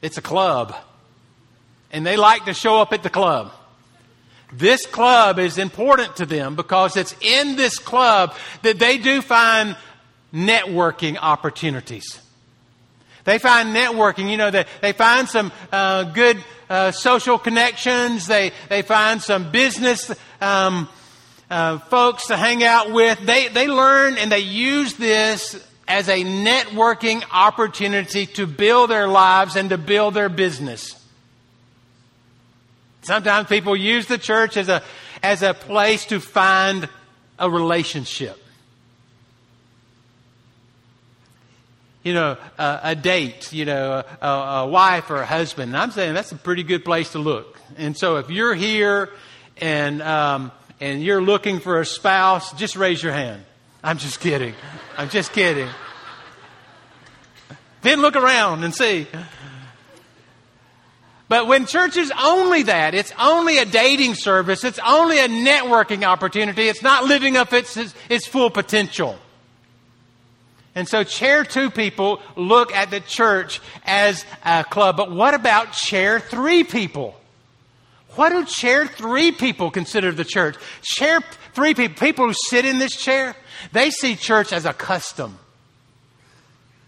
It's 0.02 0.18
a 0.18 0.22
club. 0.22 0.74
And 1.92 2.06
they 2.06 2.16
like 2.16 2.46
to 2.46 2.54
show 2.54 2.80
up 2.80 2.94
at 2.94 3.04
the 3.04 3.10
club. 3.10 3.52
This 4.54 4.86
club 4.86 5.38
is 5.38 5.58
important 5.58 6.16
to 6.16 6.26
them 6.26 6.56
because 6.56 6.96
it's 6.96 7.13
in 7.20 7.58
this 7.58 7.78
club 7.78 8.34
that 8.62 8.80
they 8.80 8.98
do 9.00 9.22
find 9.22 9.76
networking 10.34 11.18
opportunities. 11.22 12.22
They 13.26 13.38
find 13.38 13.76
networking, 13.76 14.32
you 14.32 14.38
know, 14.38 14.50
they, 14.50 14.63
they 14.80 14.94
find 14.94 15.28
some 15.28 15.52
uh, 15.74 16.06
good 16.06 16.42
uh, 16.70 16.92
social 16.92 17.38
connections. 17.38 18.28
They, 18.28 18.54
they 18.70 18.82
find 18.82 19.22
some 19.22 19.52
business 19.52 20.10
um, 20.39 20.88
uh, 21.50 21.80
folks 21.80 22.28
to 22.28 22.38
hang 22.38 22.63
out 22.63 22.94
with. 22.94 23.20
They, 23.20 23.50
they 23.50 23.68
learn 23.68 24.18
and 24.18 24.32
they 24.32 24.39
use 24.39 24.94
this 24.94 25.62
as 25.88 26.08
a 26.10 26.24
networking 26.24 27.24
opportunity 27.32 28.26
to 28.26 28.48
build 28.48 28.89
their 28.89 29.08
lives 29.08 29.56
and 29.56 29.69
to 29.69 29.78
build 29.78 30.13
their 30.13 30.30
business. 30.30 31.00
Sometimes 33.02 33.50
people 33.50 33.76
use 33.76 34.08
the 34.08 34.17
church 34.17 34.56
as 34.56 34.69
a, 34.69 34.82
as 35.22 35.43
a 35.43 35.54
place 35.54 36.06
to 36.06 36.19
find 36.19 36.88
a 37.38 37.50
relationship. 37.50 38.39
you 42.04 42.13
know, 42.13 42.38
a, 42.58 42.80
a 42.84 42.96
date, 42.96 43.54
you 43.54 43.65
know, 43.65 44.04
a, 44.22 44.28
a, 44.28 44.67
wife 44.67 45.10
or 45.10 45.17
a 45.17 45.26
husband. 45.26 45.69
And 45.69 45.78
I'm 45.78 45.91
saying 45.91 46.13
that's 46.13 46.34
a 46.34 46.38
pretty 46.38 46.63
good 46.63 46.84
place 46.84 47.13
to 47.13 47.19
look. 47.19 47.58
And 47.78 47.98
so 47.98 48.17
if 48.17 48.30
you're 48.30 48.54
here 48.54 49.10
and, 49.58 50.02
um, 50.02 50.52
and 50.82 51.02
you're 51.02 51.22
looking 51.22 51.60
for 51.60 51.80
a 51.80 51.86
spouse, 51.86 52.52
just 52.54 52.76
raise 52.76 53.02
your 53.02 53.13
hand. 53.13 53.46
I'm 53.84 53.98
just 53.98 54.19
kidding. 54.19 54.56
I'm 54.98 55.10
just 55.10 55.34
kidding. 55.34 55.67
Then 57.82 58.02
look 58.02 58.15
around 58.15 58.63
and 58.63 58.74
see. 58.74 59.08
But 61.28 61.48
when 61.48 61.65
church 61.65 61.98
is 61.98 62.12
only 62.22 62.63
that, 62.63 62.93
it's 62.93 63.12
only 63.19 63.58
a 63.58 63.65
dating 63.65 64.15
service, 64.15 64.63
it's 64.63 64.80
only 64.86 65.19
a 65.19 65.28
networking 65.28 66.04
opportunity, 66.04 66.67
it's 66.67 66.84
not 66.84 67.06
living 67.06 67.36
up 67.38 67.52
its, 67.54 67.78
its 68.10 68.28
full 68.28 68.50
potential. 68.50 69.17
And 70.76 70.88
so 70.88 71.04
chair 71.04 71.43
two 71.43 71.69
people 71.69 72.22
look 72.36 72.74
at 72.74 72.89
the 72.89 73.00
church 73.00 73.62
as 73.84 74.26
a 74.46 74.63
club. 74.63 74.98
But 74.98 75.12
what 75.12 75.34
about 75.34 75.72
chair 75.74 76.19
three 76.19 76.63
people? 76.63 77.19
What 78.15 78.30
do 78.30 78.46
chair 78.46 78.88
three 78.88 79.32
people 79.32 79.72
consider 79.72 80.12
the 80.12 80.26
church? 80.26 80.56
Chair 80.82 81.22
three 81.54 81.74
people, 81.74 81.96
people 81.96 82.28
who 82.28 82.34
sit 82.34 82.65
in 82.65 82.80
this 82.80 82.96
chair, 82.96 83.36
they 83.71 83.89
see 83.89 84.15
church 84.15 84.52
as 84.52 84.65
a 84.65 84.73
custom. 84.73 85.39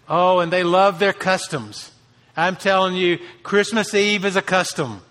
Oh, 0.07 0.39
and 0.39 0.51
they 0.51 0.63
love 0.63 0.99
their 0.99 1.13
customs. 1.13 1.91
I'm 2.38 2.55
telling 2.55 2.95
you, 2.95 3.19
Christmas 3.43 3.93
Eve 3.93 4.25
is 4.25 4.35
a 4.35 4.41
custom. 4.41 5.01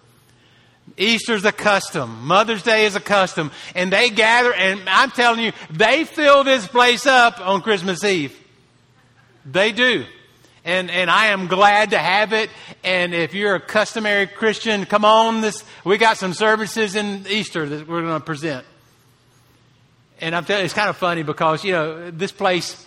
Easter's 0.96 1.44
a 1.44 1.52
custom. 1.52 2.26
Mother's 2.26 2.62
Day 2.62 2.84
is 2.86 2.94
a 2.94 3.00
custom. 3.00 3.50
And 3.74 3.92
they 3.92 4.10
gather, 4.10 4.52
and 4.52 4.80
I'm 4.86 5.10
telling 5.10 5.40
you, 5.40 5.52
they 5.70 6.04
fill 6.04 6.44
this 6.44 6.66
place 6.66 7.06
up 7.06 7.40
on 7.40 7.62
Christmas 7.62 8.04
Eve. 8.04 8.38
They 9.46 9.72
do. 9.72 10.04
And, 10.64 10.90
and 10.90 11.10
I 11.10 11.26
am 11.26 11.46
glad 11.46 11.90
to 11.90 11.98
have 11.98 12.32
it. 12.32 12.50
And 12.82 13.14
if 13.14 13.34
you're 13.34 13.56
a 13.56 13.60
customary 13.60 14.26
Christian, 14.26 14.86
come 14.86 15.04
on. 15.04 15.40
This, 15.40 15.64
we 15.84 15.98
got 15.98 16.16
some 16.16 16.32
services 16.32 16.94
in 16.94 17.26
Easter 17.28 17.66
that 17.66 17.88
we're 17.88 18.02
going 18.02 18.20
to 18.20 18.24
present. 18.24 18.64
And 20.24 20.34
I'm 20.34 20.46
telling 20.46 20.64
it's 20.64 20.72
kind 20.72 20.88
of 20.88 20.96
funny 20.96 21.22
because, 21.22 21.62
you 21.64 21.72
know, 21.72 22.10
this 22.10 22.32
place 22.32 22.82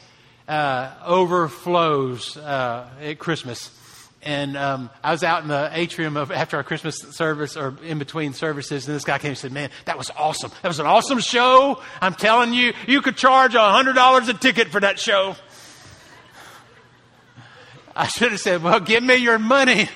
uh, 0.47 0.91
overflows 1.05 2.35
uh, 2.35 2.89
at 2.99 3.19
Christmas. 3.19 3.69
And 4.23 4.57
um, 4.57 4.89
I 5.03 5.11
was 5.11 5.23
out 5.23 5.43
in 5.43 5.47
the 5.47 5.69
atrium 5.71 6.17
of 6.17 6.31
after 6.31 6.57
our 6.57 6.63
Christmas 6.63 6.97
service 6.97 7.55
or 7.55 7.75
in 7.83 7.99
between 7.99 8.33
services, 8.33 8.87
and 8.87 8.95
this 8.95 9.03
guy 9.03 9.19
came 9.19 9.29
and 9.29 9.37
said, 9.37 9.51
"Man, 9.51 9.69
that 9.85 9.99
was 9.99 10.09
awesome. 10.17 10.51
That 10.63 10.67
was 10.67 10.79
an 10.79 10.87
awesome 10.87 11.19
show. 11.19 11.79
I'm 12.01 12.15
telling 12.15 12.55
you, 12.55 12.73
you 12.87 13.03
could 13.03 13.17
charge 13.17 13.53
hundred 13.53 13.93
dollars 13.93 14.27
a 14.29 14.33
ticket 14.33 14.69
for 14.69 14.81
that 14.81 14.97
show." 14.97 15.35
I 17.95 18.07
should 18.07 18.31
have 18.31 18.41
said, 18.41 18.63
well, 18.63 18.79
give 18.79 19.03
me 19.03 19.15
your 19.15 19.39
money. 19.39 19.89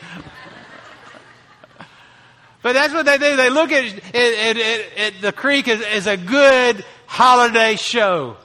but 2.61 2.73
that's 2.73 2.93
what 2.93 3.05
they 3.05 3.17
do. 3.17 3.35
They 3.35 3.49
look 3.49 3.71
at, 3.71 3.85
at, 4.15 4.57
at, 4.57 4.97
at 4.97 5.21
the 5.21 5.31
creek 5.31 5.67
as, 5.67 5.81
as 5.81 6.07
a 6.07 6.17
good 6.17 6.83
holiday 7.11 7.75
show. 7.75 8.37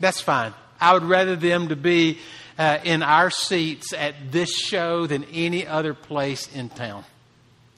That's 0.00 0.20
fine. 0.20 0.52
I 0.80 0.92
would 0.92 1.04
rather 1.04 1.36
them 1.36 1.68
to 1.68 1.76
be 1.76 2.18
uh, 2.58 2.78
in 2.82 3.04
our 3.04 3.30
seats 3.30 3.92
at 3.92 4.32
this 4.32 4.50
show 4.50 5.06
than 5.06 5.22
any 5.32 5.64
other 5.64 5.94
place 5.94 6.52
in 6.52 6.68
town. 6.68 7.04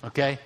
Okay? 0.03 0.39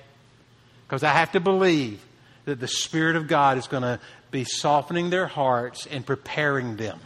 Because 0.85 1.05
I 1.05 1.11
have 1.11 1.31
to 1.33 1.41
believe 1.41 2.05
that 2.45 2.59
the 2.59 2.67
Spirit 2.67 3.15
of 3.15 3.29
God 3.29 3.57
is 3.57 3.69
going 3.69 3.85
to 3.85 4.01
be 4.33 4.43
softening 4.43 5.11
their 5.11 5.29
hearts 5.29 5.87
and 5.87 6.05
preparing 6.05 6.75
them. 6.75 6.99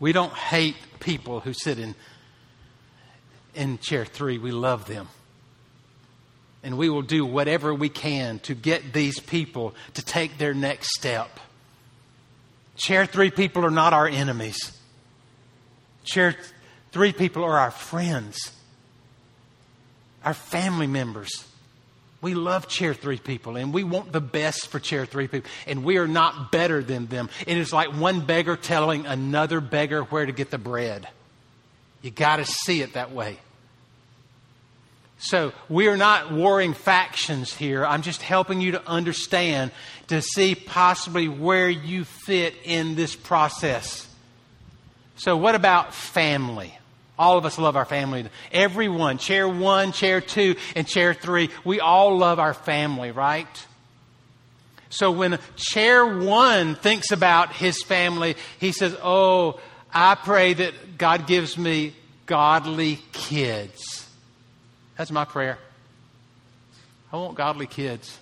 We 0.00 0.10
don't 0.10 0.32
hate 0.32 0.74
people 0.98 1.38
who 1.38 1.52
sit 1.52 1.78
in, 1.78 1.94
in 3.54 3.78
chair 3.78 4.04
three. 4.04 4.38
We 4.38 4.50
love 4.50 4.88
them. 4.88 5.08
And 6.66 6.76
we 6.76 6.90
will 6.90 7.02
do 7.02 7.24
whatever 7.24 7.72
we 7.72 7.88
can 7.88 8.40
to 8.40 8.54
get 8.56 8.92
these 8.92 9.20
people 9.20 9.72
to 9.94 10.04
take 10.04 10.36
their 10.36 10.52
next 10.52 10.96
step. 10.98 11.38
Chair 12.74 13.06
three 13.06 13.30
people 13.30 13.64
are 13.64 13.70
not 13.70 13.92
our 13.92 14.08
enemies. 14.08 14.76
Chair 16.02 16.34
three 16.90 17.12
people 17.12 17.44
are 17.44 17.56
our 17.56 17.70
friends, 17.70 18.50
our 20.24 20.34
family 20.34 20.88
members. 20.88 21.30
We 22.20 22.34
love 22.34 22.66
chair 22.66 22.94
three 22.94 23.18
people 23.18 23.56
and 23.56 23.72
we 23.72 23.84
want 23.84 24.10
the 24.10 24.20
best 24.20 24.66
for 24.66 24.80
chair 24.80 25.06
three 25.06 25.28
people. 25.28 25.48
And 25.68 25.84
we 25.84 25.98
are 25.98 26.08
not 26.08 26.50
better 26.50 26.82
than 26.82 27.06
them. 27.06 27.30
And 27.46 27.60
it's 27.60 27.72
like 27.72 27.94
one 27.94 28.26
beggar 28.26 28.56
telling 28.56 29.06
another 29.06 29.60
beggar 29.60 30.02
where 30.02 30.26
to 30.26 30.32
get 30.32 30.50
the 30.50 30.58
bread. 30.58 31.06
You 32.02 32.10
got 32.10 32.38
to 32.38 32.44
see 32.44 32.82
it 32.82 32.94
that 32.94 33.12
way. 33.12 33.38
So 35.18 35.52
we 35.68 35.88
are 35.88 35.96
not 35.96 36.30
warring 36.30 36.74
factions 36.74 37.54
here. 37.54 37.86
I'm 37.86 38.02
just 38.02 38.20
helping 38.20 38.60
you 38.60 38.72
to 38.72 38.86
understand, 38.86 39.72
to 40.08 40.20
see 40.20 40.54
possibly 40.54 41.28
where 41.28 41.70
you 41.70 42.04
fit 42.04 42.54
in 42.64 42.96
this 42.96 43.16
process. 43.16 44.06
So, 45.16 45.36
what 45.36 45.54
about 45.54 45.94
family? 45.94 46.76
All 47.18 47.38
of 47.38 47.46
us 47.46 47.58
love 47.58 47.76
our 47.76 47.86
family. 47.86 48.26
Everyone, 48.52 49.16
chair 49.16 49.48
one, 49.48 49.92
chair 49.92 50.20
two, 50.20 50.56
and 50.74 50.86
chair 50.86 51.14
three, 51.14 51.48
we 51.64 51.80
all 51.80 52.18
love 52.18 52.38
our 52.38 52.52
family, 52.52 53.10
right? 53.10 53.48
So 54.90 55.10
when 55.10 55.38
chair 55.56 56.06
one 56.06 56.74
thinks 56.74 57.12
about 57.12 57.52
his 57.52 57.82
family, 57.82 58.36
he 58.58 58.72
says, 58.72 58.96
Oh, 59.02 59.60
I 59.92 60.14
pray 60.14 60.54
that 60.54 60.98
God 60.98 61.26
gives 61.26 61.56
me 61.58 61.94
godly 62.26 63.00
kids. 63.12 63.95
That's 64.96 65.10
my 65.10 65.24
prayer. 65.24 65.58
I 67.12 67.16
want 67.16 67.36
godly 67.36 67.66
kids. 67.66 68.18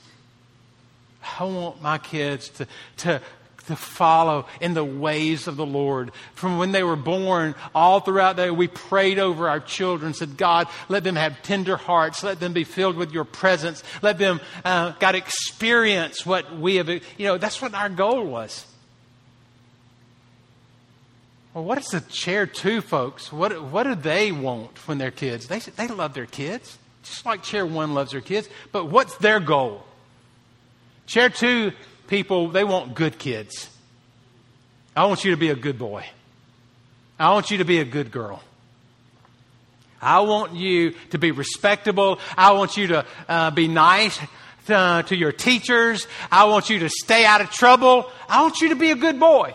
I 1.38 1.44
want 1.44 1.80
my 1.80 1.98
kids 1.98 2.48
to, 2.50 2.66
to, 2.98 3.20
to 3.66 3.76
follow 3.76 4.46
in 4.60 4.74
the 4.74 4.84
ways 4.84 5.46
of 5.46 5.56
the 5.56 5.64
Lord. 5.64 6.12
From 6.34 6.58
when 6.58 6.72
they 6.72 6.82
were 6.82 6.96
born, 6.96 7.54
all 7.74 8.00
throughout 8.00 8.36
the 8.36 8.44
day, 8.44 8.50
we 8.50 8.68
prayed 8.68 9.18
over 9.18 9.48
our 9.48 9.60
children, 9.60 10.12
said, 10.12 10.36
God, 10.36 10.68
let 10.88 11.02
them 11.02 11.16
have 11.16 11.42
tender 11.42 11.76
hearts. 11.76 12.22
Let 12.22 12.40
them 12.40 12.52
be 12.52 12.64
filled 12.64 12.96
with 12.96 13.12
your 13.12 13.24
presence. 13.24 13.82
Let 14.02 14.18
them, 14.18 14.40
uh, 14.64 14.92
God, 15.00 15.14
experience 15.14 16.26
what 16.26 16.54
we 16.54 16.76
have. 16.76 16.88
You 16.88 17.00
know, 17.18 17.38
that's 17.38 17.62
what 17.62 17.72
our 17.74 17.88
goal 17.88 18.26
was. 18.26 18.66
Well, 21.54 21.62
what 21.62 21.78
is 21.78 21.86
the 21.86 22.00
chair 22.00 22.46
two, 22.46 22.80
folks? 22.80 23.32
What, 23.32 23.62
what 23.62 23.84
do 23.84 23.94
they 23.94 24.32
want 24.32 24.76
when 24.88 24.98
they're 24.98 25.12
kids? 25.12 25.46
They, 25.46 25.60
they 25.60 25.86
love 25.86 26.12
their 26.12 26.26
kids, 26.26 26.76
just 27.04 27.24
like 27.24 27.44
chair 27.44 27.64
one 27.64 27.94
loves 27.94 28.10
their 28.10 28.20
kids. 28.20 28.48
But 28.72 28.86
what's 28.86 29.16
their 29.18 29.38
goal? 29.38 29.84
Chair 31.06 31.30
two 31.30 31.70
people, 32.08 32.48
they 32.48 32.64
want 32.64 32.96
good 32.96 33.20
kids. 33.20 33.70
I 34.96 35.06
want 35.06 35.24
you 35.24 35.30
to 35.30 35.36
be 35.36 35.50
a 35.50 35.54
good 35.54 35.78
boy. 35.78 36.04
I 37.20 37.30
want 37.30 37.52
you 37.52 37.58
to 37.58 37.64
be 37.64 37.78
a 37.78 37.84
good 37.84 38.10
girl. 38.10 38.42
I 40.02 40.20
want 40.20 40.54
you 40.54 40.94
to 41.10 41.18
be 41.18 41.30
respectable. 41.30 42.18
I 42.36 42.52
want 42.52 42.76
you 42.76 42.88
to 42.88 43.06
uh, 43.28 43.50
be 43.52 43.68
nice 43.68 44.18
to, 44.66 44.76
uh, 44.76 45.02
to 45.02 45.16
your 45.16 45.30
teachers. 45.30 46.08
I 46.32 46.44
want 46.44 46.68
you 46.68 46.80
to 46.80 46.88
stay 46.88 47.24
out 47.24 47.40
of 47.40 47.50
trouble. 47.50 48.10
I 48.28 48.42
want 48.42 48.60
you 48.60 48.70
to 48.70 48.76
be 48.76 48.90
a 48.90 48.96
good 48.96 49.20
boy. 49.20 49.54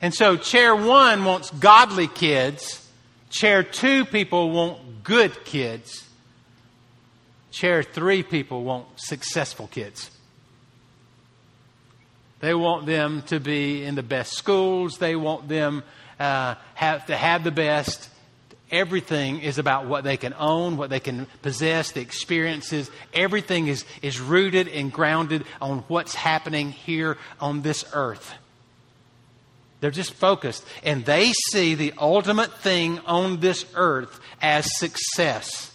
And 0.00 0.14
so, 0.14 0.36
chair 0.36 0.76
one 0.76 1.24
wants 1.24 1.50
godly 1.50 2.06
kids. 2.06 2.86
Chair 3.30 3.62
two 3.62 4.04
people 4.04 4.50
want 4.50 5.02
good 5.02 5.44
kids. 5.44 6.08
Chair 7.50 7.82
three 7.82 8.22
people 8.22 8.62
want 8.62 8.86
successful 8.96 9.66
kids. 9.68 10.10
They 12.40 12.54
want 12.54 12.86
them 12.86 13.22
to 13.22 13.40
be 13.40 13.84
in 13.84 13.96
the 13.96 14.02
best 14.02 14.34
schools. 14.34 14.98
They 14.98 15.16
want 15.16 15.48
them 15.48 15.82
uh, 16.20 16.54
have, 16.74 17.06
to 17.06 17.16
have 17.16 17.42
the 17.42 17.50
best. 17.50 18.08
Everything 18.70 19.40
is 19.40 19.58
about 19.58 19.86
what 19.86 20.04
they 20.04 20.16
can 20.16 20.34
own, 20.38 20.76
what 20.76 20.90
they 20.90 21.00
can 21.00 21.26
possess, 21.42 21.92
the 21.92 22.00
experiences. 22.00 22.90
Everything 23.12 23.66
is, 23.66 23.84
is 24.02 24.20
rooted 24.20 24.68
and 24.68 24.92
grounded 24.92 25.44
on 25.60 25.78
what's 25.88 26.14
happening 26.14 26.70
here 26.70 27.16
on 27.40 27.62
this 27.62 27.84
earth. 27.92 28.34
They're 29.80 29.90
just 29.90 30.12
focused. 30.12 30.64
And 30.82 31.04
they 31.04 31.32
see 31.52 31.74
the 31.74 31.94
ultimate 31.98 32.52
thing 32.58 32.98
on 33.00 33.40
this 33.40 33.64
earth 33.74 34.20
as 34.42 34.66
success. 34.78 35.72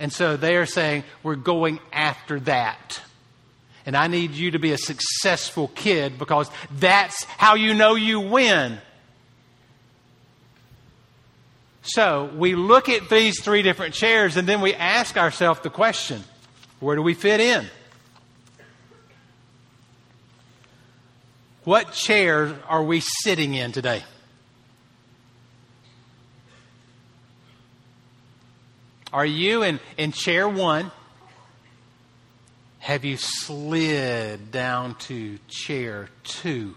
And 0.00 0.12
so 0.12 0.36
they 0.36 0.56
are 0.56 0.66
saying, 0.66 1.04
we're 1.22 1.36
going 1.36 1.78
after 1.92 2.40
that. 2.40 3.00
And 3.84 3.96
I 3.96 4.06
need 4.06 4.32
you 4.32 4.52
to 4.52 4.58
be 4.58 4.72
a 4.72 4.78
successful 4.78 5.68
kid 5.68 6.18
because 6.18 6.50
that's 6.78 7.24
how 7.24 7.54
you 7.54 7.74
know 7.74 7.94
you 7.94 8.20
win. 8.20 8.78
So 11.82 12.30
we 12.36 12.54
look 12.54 12.88
at 12.88 13.08
these 13.10 13.40
three 13.42 13.62
different 13.62 13.94
chairs 13.94 14.36
and 14.36 14.48
then 14.48 14.60
we 14.60 14.72
ask 14.72 15.16
ourselves 15.16 15.60
the 15.60 15.70
question 15.70 16.22
where 16.78 16.96
do 16.96 17.02
we 17.02 17.14
fit 17.14 17.40
in? 17.40 17.66
What 21.64 21.92
chair 21.92 22.58
are 22.68 22.82
we 22.82 23.00
sitting 23.00 23.54
in 23.54 23.70
today? 23.70 24.02
Are 29.12 29.26
you 29.26 29.62
in, 29.62 29.78
in 29.96 30.10
chair 30.10 30.48
one? 30.48 30.90
Have 32.80 33.04
you 33.04 33.16
slid 33.16 34.50
down 34.50 34.96
to 35.00 35.38
chair 35.46 36.08
two? 36.24 36.74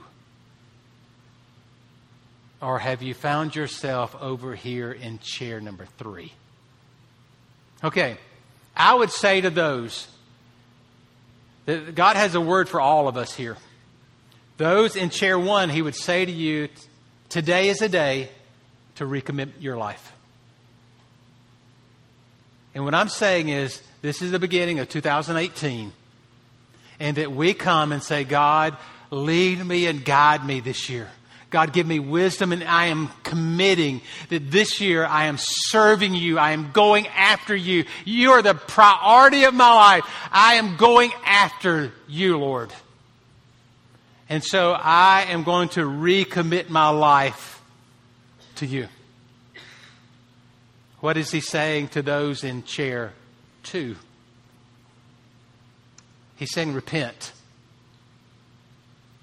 Or 2.62 2.78
have 2.78 3.02
you 3.02 3.15
found 3.15 3.56
yourself 3.56 4.15
over 4.21 4.54
here 4.54 4.91
in 4.91 5.17
chair 5.17 5.60
number 5.60 5.88
three? 5.98 6.32
Okay, 7.84 8.17
I 8.76 8.93
would 8.93 9.12
say 9.12 9.41
to 9.41 9.50
those 9.50 10.08
that 11.65 11.95
God 11.95 12.17
has 12.17 12.36
a 12.36 12.41
word 12.41 12.69
for 12.69 12.80
all 12.80 13.08
of 13.08 13.17
us 13.17 13.34
here. 13.34 13.58
Those 14.58 14.96
in 14.96 15.10
chair 15.10 15.38
one, 15.38 15.70
He 15.70 15.82
would 15.82 15.96
say 15.96 16.26
to 16.26 16.32
you, 16.32 16.70
Today 17.30 17.70
is 17.70 17.82
a 17.82 17.89
day 17.89 18.30
to 18.96 19.06
recommit 19.06 19.50
your 19.60 19.78
life. 19.78 20.13
And 22.74 22.84
what 22.84 22.94
I'm 22.94 23.10
saying 23.10 23.50
is, 23.50 23.82
this 24.02 24.22
is 24.22 24.32
the 24.32 24.39
beginning 24.39 24.80
of 24.80 24.89
2018. 24.89 25.91
And 27.00 27.18
that 27.18 27.32
we 27.32 27.54
come 27.54 27.91
and 27.91 28.02
say, 28.02 28.24
God, 28.24 28.78
lead 29.12 29.65
me 29.65 29.88
and 29.88 30.06
guide 30.06 30.46
me 30.46 30.60
this 30.60 30.89
year. 30.89 31.10
God, 31.50 31.72
give 31.72 31.88
me 31.88 32.00
wisdom, 32.00 32.52
and 32.52 32.63
I 32.63 32.88
am 32.88 33.10
committing 33.24 34.02
that 34.30 34.52
this 34.52 34.82
year 34.82 35.06
I 35.06 35.26
am 35.26 35.38
serving 35.39 36.13
you. 36.13 36.38
I 36.38 36.52
am 36.52 36.72
going 36.72 37.08
after 37.08 37.56
you. 37.56 37.86
You 38.04 38.32
are 38.32 38.41
the 38.41 38.56
priority 38.56 39.46
of 39.46 39.54
my 39.54 39.74
life. 39.74 40.04
I 40.32 40.56
am 40.56 40.76
going 40.76 41.12
after 41.26 41.94
you, 42.08 42.38
Lord. 42.38 42.74
And 44.28 44.44
so 44.44 44.72
I 44.72 45.28
am 45.30 45.44
going 45.44 45.70
to 45.70 45.82
recommit 45.82 46.70
my 46.70 46.90
life 46.90 47.62
to 48.56 48.66
you. 48.66 48.88
What 51.00 51.18
is 51.18 51.30
he 51.30 51.42
saying 51.42 51.90
to 51.90 52.02
those 52.02 52.44
in 52.44 52.64
chair 52.64 53.14
two? 53.62 53.96
He's 56.38 56.52
saying, 56.52 56.74
repent. 56.74 57.32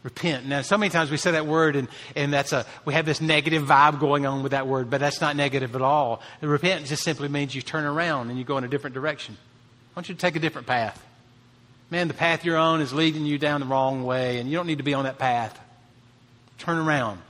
Repent. 0.03 0.47
Now, 0.47 0.62
so 0.62 0.79
many 0.79 0.91
times 0.91 1.11
we 1.11 1.17
say 1.17 1.33
that 1.33 1.47
word, 1.47 1.77
and, 1.77 1.88
and 2.17 2.33
that's 2.33 2.53
a, 2.53 2.65
we 2.85 2.95
have 2.95 3.05
this 3.05 3.21
negative 3.21 3.65
vibe 3.65 4.01
going 4.01 4.27
on 4.27 4.43
with 4.43 4.53
that 4.53 4.67
word, 4.67 4.88
but 4.91 5.01
that's 5.01 5.21
not 5.21 5.37
negative 5.37 5.75
at 5.75 5.83
all. 5.83 6.23
And 6.41 6.51
repent 6.51 6.87
just 6.87 7.03
simply 7.03 7.29
means 7.29 7.55
you 7.55 7.62
turn 7.62 7.85
around 7.85 8.31
and 8.31 8.38
you 8.38 8.45
go 8.45 8.59
in 8.59 8.65
a 8.65 8.69
different 8.69 8.95
direction. 8.95 9.37
I 9.95 9.99
want 9.99 10.09
you 10.09 10.15
to 10.15 10.21
take 10.21 10.37
a 10.37 10.41
different 10.41 10.67
path. 10.67 11.05
Man, 11.92 12.09
the 12.09 12.14
path 12.14 12.42
you're 12.42 12.57
on 12.57 12.81
is 12.81 12.94
leading 12.94 13.26
you 13.26 13.37
down 13.37 13.61
the 13.61 13.66
wrong 13.66 14.02
way, 14.02 14.38
and 14.38 14.48
you 14.48 14.57
don't 14.57 14.66
need 14.66 14.78
to 14.78 14.83
be 14.83 14.94
on 14.94 15.05
that 15.05 15.18
path. 15.18 15.61
Turn 16.57 16.78
around. 16.78 17.20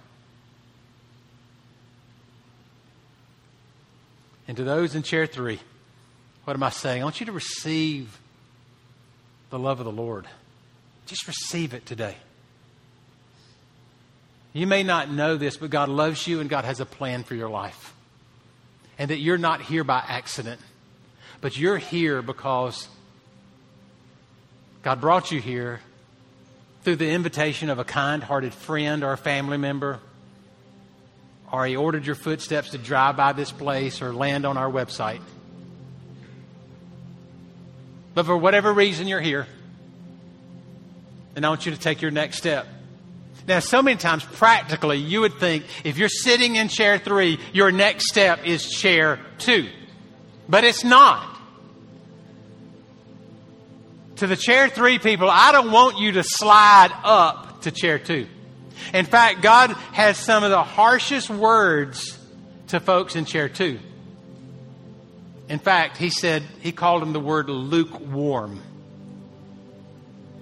And 4.46 4.57
to 4.57 4.62
those 4.62 4.94
in 4.94 5.03
chair 5.03 5.27
three, 5.27 5.59
what 6.44 6.55
am 6.55 6.62
I 6.62 6.70
saying? 6.70 7.03
I 7.03 7.05
want 7.05 7.18
you 7.18 7.27
to 7.27 7.33
receive 7.33 8.20
the 9.51 9.59
love 9.59 9.81
of 9.81 9.85
the 9.85 9.90
Lord. 9.90 10.29
Just 11.07 11.27
receive 11.27 11.75
it 11.75 11.85
today. 11.85 12.14
You 14.53 14.68
may 14.68 14.85
not 14.85 15.11
know 15.11 15.37
this, 15.37 15.57
but 15.57 15.70
God 15.70 15.88
loves 15.88 16.29
you 16.29 16.38
and 16.38 16.48
God 16.48 16.64
has 16.64 16.79
a 16.79 16.87
plan 16.87 17.25
for 17.25 17.35
your 17.35 17.51
life. 17.51 17.92
And 18.96 19.11
that 19.11 19.18
you're 19.18 19.38
not 19.38 19.61
here 19.61 19.83
by 19.83 20.05
accident, 20.07 20.61
but 21.40 21.59
you're 21.59 21.79
here 21.79 22.22
because 22.22 22.87
God 24.83 25.01
brought 25.01 25.31
you 25.31 25.40
here 25.40 25.81
through 26.83 26.97
the 26.97 27.09
invitation 27.09 27.71
of 27.71 27.79
a 27.79 27.85
kind 27.85 28.23
hearted 28.23 28.53
friend 28.53 29.05
or 29.05 29.12
a 29.12 29.16
family 29.16 29.57
member, 29.57 30.01
or 31.53 31.64
He 31.66 31.77
ordered 31.77 32.05
your 32.05 32.16
footsteps 32.16 32.71
to 32.71 32.79
drive 32.79 33.16
by 33.16 33.33
this 33.33 33.53
place 33.53 34.03
or 34.03 34.12
land 34.12 34.45
on 34.45 34.57
our 34.57 34.71
website. 34.71 35.21
But 38.14 38.27
for 38.27 38.37
whatever 38.37 38.73
reason, 38.73 39.07
you're 39.07 39.21
here. 39.21 39.47
And 41.35 41.47
I 41.47 41.49
want 41.49 41.64
you 41.64 41.73
to 41.73 41.79
take 41.79 42.03
your 42.03 42.11
next 42.11 42.38
step. 42.38 42.66
Now, 43.49 43.61
so 43.61 43.83
many 43.83 43.97
times, 43.97 44.23
practically, 44.25 44.99
you 44.99 45.21
would 45.23 45.35
think 45.35 45.64
if 45.85 45.99
you're 45.99 46.09
sitting 46.09 46.57
in 46.57 46.68
chair 46.68 46.99
three, 46.99 47.38
your 47.53 47.73
next 47.73 48.09
step 48.09 48.45
is 48.45 48.68
chair 48.68 49.18
two. 49.38 49.68
But 50.49 50.64
it's 50.64 50.85
not. 50.85 51.32
To 54.23 54.29
the 54.29 54.37
chair 54.37 54.69
three 54.69 55.01
people, 55.01 55.29
I 55.29 55.51
don't 55.51 55.73
want 55.73 55.99
you 55.99 56.13
to 56.13 56.23
slide 56.23 56.93
up 57.03 57.63
to 57.63 57.73
chair 57.73 57.99
two. 57.99 58.29
In 58.95 59.05
fact, 59.05 59.43
God 59.43 59.73
has 59.95 60.17
some 60.17 60.45
of 60.45 60.51
the 60.51 60.63
harshest 60.63 61.29
words 61.29 62.17
to 62.69 62.79
folks 62.79 63.17
in 63.17 63.25
chair 63.25 63.49
two. 63.49 63.81
In 65.49 65.59
fact, 65.59 65.97
he 65.97 66.09
said, 66.09 66.45
he 66.61 66.71
called 66.71 67.03
them 67.03 67.13
the 67.13 67.19
word 67.19 67.49
lukewarm. 67.49 68.63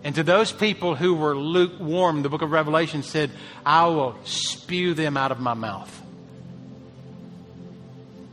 And 0.05 0.15
to 0.17 0.25
those 0.25 0.53
people 0.53 0.95
who 0.95 1.15
were 1.15 1.35
lukewarm, 1.35 2.21
the 2.21 2.29
book 2.29 2.43
of 2.43 2.51
Revelation 2.51 3.03
said, 3.03 3.31
I 3.65 3.87
will 3.87 4.15
spew 4.25 4.93
them 4.93 5.17
out 5.17 5.33
of 5.33 5.41
my 5.41 5.55
mouth. 5.55 6.03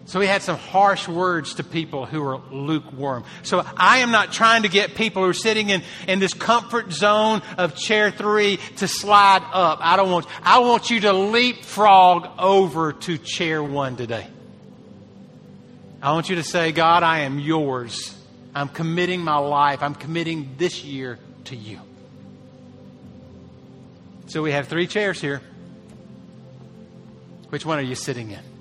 So 0.08 0.22
he 0.22 0.28
had 0.28 0.42
some 0.42 0.58
harsh 0.58 1.06
words 1.06 1.56
to 1.56 1.66
people 1.66 2.06
who 2.06 2.22
were 2.22 2.38
lukewarm. 2.50 3.26
So 3.44 3.66
I 3.76 3.98
am 3.98 4.12
not 4.12 4.32
trying 4.32 4.64
to 4.64 4.70
get 4.70 4.96
people 4.96 5.22
who 5.22 5.30
are 5.30 5.34
sitting 5.34 5.70
in, 5.70 5.84
in 6.08 6.20
this 6.20 6.34
comfort 6.34 6.94
zone 6.94 7.42
of 7.58 7.76
chair 7.76 8.10
three 8.10 8.58
to 8.78 8.88
slide 8.88 9.44
up. 9.52 9.80
I 9.82 9.98
don't 9.98 10.10
want, 10.10 10.26
I 10.42 10.60
want 10.60 10.90
you 10.90 11.02
to 11.02 11.12
leapfrog 11.12 12.40
over 12.40 12.94
to 12.94 13.18
chair 13.18 13.62
one 13.62 13.98
today. 13.98 14.26
I 16.02 16.14
want 16.14 16.30
you 16.30 16.38
to 16.38 16.44
say, 16.44 16.72
God, 16.72 17.04
I 17.04 17.20
am 17.20 17.38
yours. 17.38 18.18
I'm 18.56 18.70
committing 18.70 19.22
my 19.22 19.38
life. 19.40 19.84
I'm 19.84 19.96
committing 19.96 20.56
this 20.58 20.86
year 20.86 21.20
to 21.46 21.56
you. 21.58 21.82
So 24.28 24.42
we 24.42 24.54
have 24.54 24.70
three 24.70 24.88
chairs 24.88 25.20
here. 25.20 25.42
Which 27.50 27.66
one 27.66 27.78
are 27.78 27.82
you 27.82 27.96
sitting 27.96 28.32
in? 28.32 28.57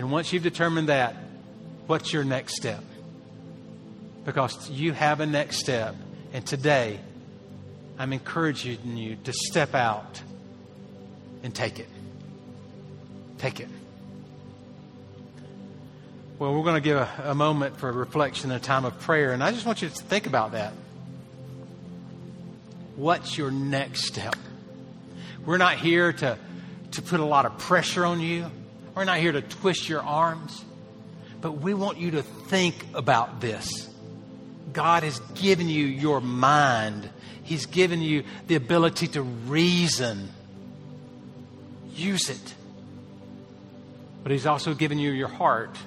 And 0.00 0.10
once 0.10 0.32
you've 0.32 0.42
determined 0.42 0.88
that, 0.88 1.14
what's 1.86 2.10
your 2.10 2.24
next 2.24 2.56
step? 2.56 2.82
Because 4.24 4.70
you 4.70 4.94
have 4.94 5.20
a 5.20 5.26
next 5.26 5.58
step. 5.58 5.94
And 6.32 6.46
today, 6.46 6.98
I'm 7.98 8.14
encouraging 8.14 8.96
you 8.96 9.16
to 9.24 9.32
step 9.34 9.74
out 9.74 10.22
and 11.42 11.54
take 11.54 11.78
it. 11.78 11.88
Take 13.36 13.60
it. 13.60 13.68
Well, 16.38 16.54
we're 16.54 16.64
going 16.64 16.76
to 16.76 16.80
give 16.80 16.96
a, 16.96 17.08
a 17.24 17.34
moment 17.34 17.76
for 17.76 17.92
reflection 17.92 18.50
and 18.50 18.58
a 18.58 18.64
time 18.64 18.86
of 18.86 18.98
prayer. 19.00 19.34
And 19.34 19.44
I 19.44 19.50
just 19.50 19.66
want 19.66 19.82
you 19.82 19.90
to 19.90 19.94
think 19.94 20.26
about 20.26 20.52
that. 20.52 20.72
What's 22.96 23.36
your 23.36 23.50
next 23.50 24.06
step? 24.06 24.36
We're 25.44 25.58
not 25.58 25.76
here 25.76 26.10
to, 26.10 26.38
to 26.92 27.02
put 27.02 27.20
a 27.20 27.26
lot 27.26 27.44
of 27.44 27.58
pressure 27.58 28.06
on 28.06 28.20
you. 28.20 28.50
We're 29.00 29.06
not 29.06 29.20
here 29.20 29.32
to 29.32 29.40
twist 29.40 29.88
your 29.88 30.02
arms, 30.02 30.62
but 31.40 31.52
we 31.52 31.72
want 31.72 31.96
you 31.96 32.10
to 32.10 32.22
think 32.22 32.74
about 32.92 33.40
this. 33.40 33.88
God 34.74 35.04
has 35.04 35.18
given 35.36 35.70
you 35.70 35.86
your 35.86 36.20
mind, 36.20 37.08
He's 37.42 37.64
given 37.64 38.02
you 38.02 38.24
the 38.46 38.56
ability 38.56 39.08
to 39.08 39.22
reason. 39.22 40.28
Use 41.94 42.28
it. 42.28 42.54
But 44.22 44.32
He's 44.32 44.44
also 44.44 44.74
given 44.74 44.98
you 44.98 45.12
your 45.12 45.28
heart. 45.28 45.78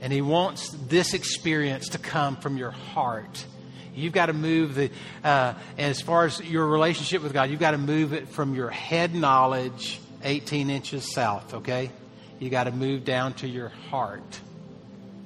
And 0.00 0.12
He 0.12 0.20
wants 0.20 0.70
this 0.70 1.14
experience 1.14 1.90
to 1.90 1.98
come 1.98 2.34
from 2.38 2.56
your 2.56 2.72
heart. 2.72 3.46
You've 3.94 4.14
got 4.14 4.26
to 4.26 4.32
move 4.32 4.74
the, 4.74 4.90
uh, 5.22 5.54
as 5.78 6.00
far 6.00 6.24
as 6.24 6.40
your 6.40 6.66
relationship 6.66 7.22
with 7.22 7.32
God, 7.32 7.50
you've 7.50 7.60
got 7.60 7.70
to 7.70 7.78
move 7.78 8.12
it 8.12 8.26
from 8.26 8.56
your 8.56 8.70
head 8.70 9.14
knowledge 9.14 10.00
18 10.22 10.70
inches 10.70 11.12
south, 11.12 11.54
okay? 11.54 11.90
You 12.38 12.50
got 12.50 12.64
to 12.64 12.72
move 12.72 13.04
down 13.04 13.34
to 13.34 13.48
your 13.48 13.68
heart 13.90 14.40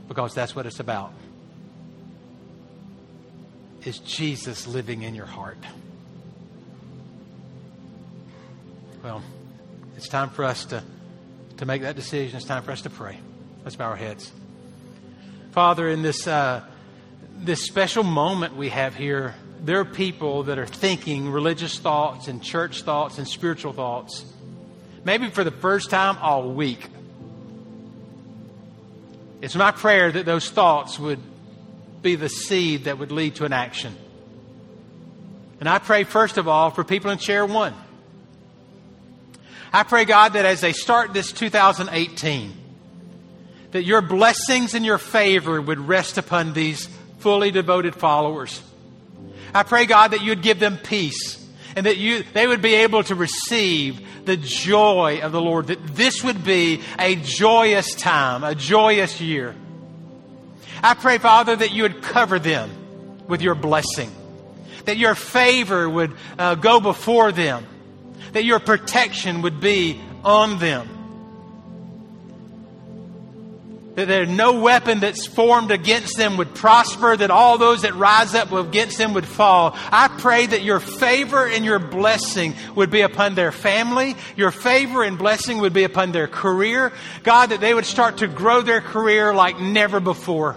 because 0.08 0.34
that's 0.34 0.54
what 0.54 0.66
it's 0.66 0.80
about. 0.80 1.12
Is 3.84 3.98
Jesus 3.98 4.66
living 4.66 5.02
in 5.02 5.14
your 5.14 5.26
heart? 5.26 5.58
Well, 9.02 9.22
it's 9.96 10.08
time 10.08 10.30
for 10.30 10.44
us 10.44 10.66
to, 10.66 10.82
to 11.56 11.66
make 11.66 11.82
that 11.82 11.96
decision. 11.96 12.36
It's 12.36 12.46
time 12.46 12.62
for 12.62 12.70
us 12.70 12.82
to 12.82 12.90
pray. 12.90 13.18
Let's 13.64 13.76
bow 13.76 13.86
our 13.86 13.96
heads. 13.96 14.30
Father, 15.50 15.88
in 15.88 16.02
this, 16.02 16.26
uh, 16.26 16.62
this 17.36 17.64
special 17.66 18.04
moment 18.04 18.56
we 18.56 18.68
have 18.68 18.94
here, 18.94 19.34
there 19.60 19.80
are 19.80 19.84
people 19.84 20.44
that 20.44 20.58
are 20.58 20.66
thinking 20.66 21.30
religious 21.30 21.78
thoughts 21.78 22.28
and 22.28 22.42
church 22.42 22.82
thoughts 22.82 23.18
and 23.18 23.26
spiritual 23.26 23.72
thoughts 23.72 24.24
maybe 25.04 25.30
for 25.30 25.44
the 25.44 25.50
first 25.50 25.90
time 25.90 26.18
all 26.18 26.52
week. 26.52 26.88
It's 29.40 29.56
my 29.56 29.72
prayer 29.72 30.12
that 30.12 30.24
those 30.24 30.48
thoughts 30.48 30.98
would 30.98 31.20
be 32.00 32.14
the 32.14 32.28
seed 32.28 32.84
that 32.84 32.98
would 32.98 33.12
lead 33.12 33.36
to 33.36 33.44
an 33.44 33.52
action. 33.52 33.96
And 35.60 35.68
I 35.68 35.78
pray, 35.78 36.04
first 36.04 36.38
of 36.38 36.48
all, 36.48 36.70
for 36.70 36.84
people 36.84 37.10
in 37.10 37.18
chair 37.18 37.44
one. 37.46 37.74
I 39.72 39.84
pray, 39.84 40.04
God, 40.04 40.34
that 40.34 40.44
as 40.44 40.60
they 40.60 40.72
start 40.72 41.12
this 41.12 41.32
2018, 41.32 42.52
that 43.70 43.84
your 43.84 44.02
blessings 44.02 44.74
and 44.74 44.84
your 44.84 44.98
favor 44.98 45.60
would 45.60 45.80
rest 45.80 46.18
upon 46.18 46.52
these 46.52 46.88
fully 47.18 47.50
devoted 47.50 47.94
followers. 47.94 48.62
I 49.54 49.62
pray, 49.62 49.86
God, 49.86 50.08
that 50.08 50.22
you'd 50.22 50.42
give 50.42 50.58
them 50.58 50.76
peace 50.76 51.41
and 51.76 51.86
that 51.86 51.96
you, 51.96 52.24
they 52.32 52.46
would 52.46 52.62
be 52.62 52.74
able 52.74 53.02
to 53.04 53.14
receive 53.14 54.24
the 54.24 54.36
joy 54.36 55.20
of 55.22 55.32
the 55.32 55.40
Lord, 55.40 55.68
that 55.68 55.84
this 55.88 56.22
would 56.22 56.44
be 56.44 56.80
a 56.98 57.16
joyous 57.16 57.94
time, 57.94 58.44
a 58.44 58.54
joyous 58.54 59.20
year. 59.20 59.54
I 60.82 60.94
pray, 60.94 61.18
Father, 61.18 61.54
that 61.56 61.72
you 61.72 61.82
would 61.82 62.02
cover 62.02 62.38
them 62.38 62.70
with 63.28 63.40
your 63.40 63.54
blessing, 63.54 64.10
that 64.84 64.96
your 64.96 65.14
favor 65.14 65.88
would 65.88 66.12
uh, 66.38 66.56
go 66.56 66.80
before 66.80 67.32
them, 67.32 67.66
that 68.32 68.44
your 68.44 68.58
protection 68.58 69.42
would 69.42 69.60
be 69.60 70.00
on 70.24 70.58
them 70.58 71.01
that 73.94 74.08
there 74.08 74.24
no 74.24 74.60
weapon 74.60 75.00
that's 75.00 75.26
formed 75.26 75.70
against 75.70 76.16
them 76.16 76.38
would 76.38 76.54
prosper, 76.54 77.16
that 77.16 77.30
all 77.30 77.58
those 77.58 77.82
that 77.82 77.94
rise 77.94 78.34
up 78.34 78.50
against 78.52 78.96
them 78.96 79.12
would 79.14 79.26
fall. 79.26 79.76
I 79.90 80.08
pray 80.08 80.46
that 80.46 80.62
your 80.62 80.80
favor 80.80 81.46
and 81.46 81.64
your 81.64 81.78
blessing 81.78 82.54
would 82.74 82.90
be 82.90 83.02
upon 83.02 83.34
their 83.34 83.52
family, 83.52 84.16
your 84.36 84.50
favor 84.50 85.02
and 85.02 85.18
blessing 85.18 85.58
would 85.58 85.74
be 85.74 85.84
upon 85.84 86.12
their 86.12 86.26
career. 86.26 86.92
God, 87.22 87.50
that 87.50 87.60
they 87.60 87.74
would 87.74 87.86
start 87.86 88.18
to 88.18 88.28
grow 88.28 88.62
their 88.62 88.80
career 88.80 89.34
like 89.34 89.60
never 89.60 90.00
before. 90.00 90.56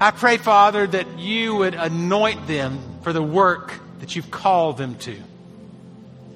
I 0.00 0.10
pray, 0.10 0.38
Father, 0.38 0.86
that 0.88 1.20
you 1.20 1.54
would 1.54 1.74
anoint 1.74 2.48
them 2.48 2.80
for 3.02 3.12
the 3.12 3.22
work 3.22 3.72
that 4.00 4.16
you've 4.16 4.30
called 4.30 4.76
them 4.76 4.96
to. 4.96 5.16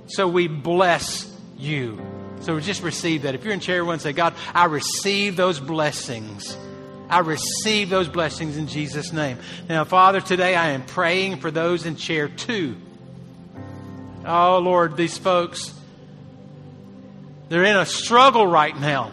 So 0.07 0.29
we 0.29 0.47
bless 0.47 1.31
you. 1.59 2.01
So 2.41 2.59
just 2.61 2.83
receive 2.83 3.23
that. 3.23 3.35
If 3.35 3.45
you're 3.45 3.53
in 3.53 3.61
chair 3.61 3.85
one, 3.85 3.99
say, 3.99 4.13
God, 4.13 4.35
I 4.55 4.67
receive 4.67 5.37
those 5.37 5.61
blessings. 5.61 6.57
I 7.11 7.21
receive 7.21 7.89
those 7.89 8.09
blessings 8.09 8.57
in 8.57 8.67
Jesus' 8.67 9.13
name. 9.13 9.39
Now, 9.69 9.85
Father, 9.85 10.21
today 10.21 10.55
I 10.55 10.71
am 10.71 10.85
praying 10.85 11.41
for 11.41 11.51
those 11.51 11.87
in 11.87 11.97
chair 11.97 12.29
two. 12.29 12.77
Oh, 14.27 14.59
Lord, 14.59 14.97
these 14.97 15.17
folks, 15.17 15.73
they're 17.49 17.65
in 17.65 17.77
a 17.77 17.87
struggle 17.87 18.47
right 18.47 18.79
now. 18.79 19.11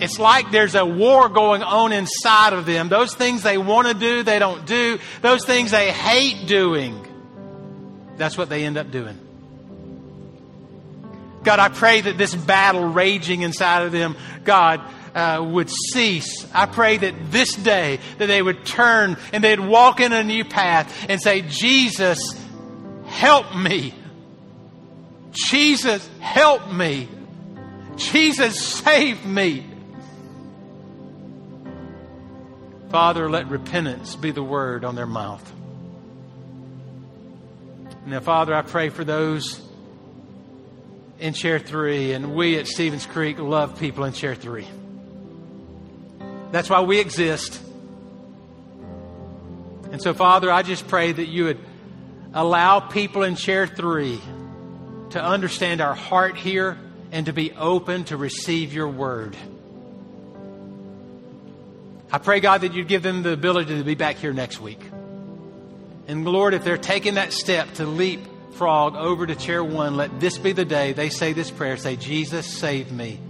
It's 0.00 0.18
like 0.18 0.50
there's 0.50 0.74
a 0.74 0.84
war 0.84 1.28
going 1.28 1.62
on 1.62 1.92
inside 1.92 2.52
of 2.52 2.66
them. 2.66 2.88
Those 2.88 3.14
things 3.14 3.42
they 3.42 3.58
want 3.58 3.88
to 3.88 3.94
do, 3.94 4.22
they 4.22 4.38
don't 4.38 4.66
do. 4.66 4.98
Those 5.22 5.44
things 5.44 5.70
they 5.70 5.90
hate 5.90 6.46
doing, 6.46 7.06
that's 8.16 8.36
what 8.36 8.48
they 8.48 8.64
end 8.64 8.76
up 8.76 8.90
doing. 8.90 9.18
God, 11.46 11.60
I 11.60 11.68
pray 11.68 12.00
that 12.00 12.18
this 12.18 12.34
battle 12.34 12.88
raging 12.88 13.42
inside 13.42 13.84
of 13.84 13.92
them, 13.92 14.16
God, 14.42 14.80
uh, 15.14 15.46
would 15.48 15.70
cease. 15.70 16.44
I 16.52 16.66
pray 16.66 16.96
that 16.96 17.30
this 17.30 17.52
day 17.52 18.00
that 18.18 18.26
they 18.26 18.42
would 18.42 18.66
turn 18.66 19.16
and 19.32 19.44
they'd 19.44 19.60
walk 19.60 20.00
in 20.00 20.12
a 20.12 20.24
new 20.24 20.44
path 20.44 20.92
and 21.08 21.22
say, 21.22 21.42
Jesus, 21.42 22.18
help 23.06 23.54
me. 23.54 23.94
Jesus, 25.30 26.10
help 26.18 26.72
me. 26.72 27.08
Jesus, 27.94 28.60
save 28.60 29.24
me. 29.24 29.64
Father, 32.90 33.30
let 33.30 33.48
repentance 33.50 34.16
be 34.16 34.32
the 34.32 34.42
word 34.42 34.84
on 34.84 34.96
their 34.96 35.06
mouth. 35.06 35.52
Now, 38.04 38.18
Father, 38.18 38.52
I 38.52 38.62
pray 38.62 38.88
for 38.88 39.04
those 39.04 39.65
in 41.18 41.32
chair 41.32 41.58
three, 41.58 42.12
and 42.12 42.34
we 42.34 42.58
at 42.58 42.66
Stevens 42.66 43.06
Creek 43.06 43.38
love 43.38 43.78
people 43.78 44.04
in 44.04 44.12
chair 44.12 44.34
three. 44.34 44.66
That's 46.52 46.70
why 46.70 46.80
we 46.80 47.00
exist. 47.00 47.60
And 49.90 50.02
so, 50.02 50.14
Father, 50.14 50.50
I 50.50 50.62
just 50.62 50.88
pray 50.88 51.12
that 51.12 51.26
you 51.26 51.44
would 51.44 51.58
allow 52.34 52.80
people 52.80 53.22
in 53.22 53.34
chair 53.34 53.66
three 53.66 54.20
to 55.10 55.22
understand 55.22 55.80
our 55.80 55.94
heart 55.94 56.36
here 56.36 56.76
and 57.12 57.26
to 57.26 57.32
be 57.32 57.52
open 57.52 58.04
to 58.04 58.16
receive 58.16 58.72
your 58.72 58.88
word. 58.88 59.36
I 62.12 62.18
pray, 62.18 62.40
God, 62.40 62.60
that 62.60 62.74
you'd 62.74 62.88
give 62.88 63.02
them 63.02 63.22
the 63.22 63.32
ability 63.32 63.78
to 63.78 63.84
be 63.84 63.94
back 63.94 64.16
here 64.16 64.32
next 64.32 64.60
week. 64.60 64.80
And 66.08 66.24
Lord, 66.24 66.54
if 66.54 66.62
they're 66.62 66.76
taking 66.76 67.14
that 67.14 67.32
step 67.32 67.72
to 67.74 67.86
leap 67.86 68.20
frog 68.56 68.96
over 68.96 69.26
to 69.26 69.34
chair 69.34 69.62
one. 69.62 69.96
Let 69.96 70.20
this 70.20 70.38
be 70.38 70.52
the 70.52 70.64
day 70.64 70.92
they 70.92 71.10
say 71.10 71.32
this 71.32 71.50
prayer. 71.50 71.76
Say, 71.76 71.96
Jesus, 71.96 72.46
save 72.46 72.90
me. 72.90 73.20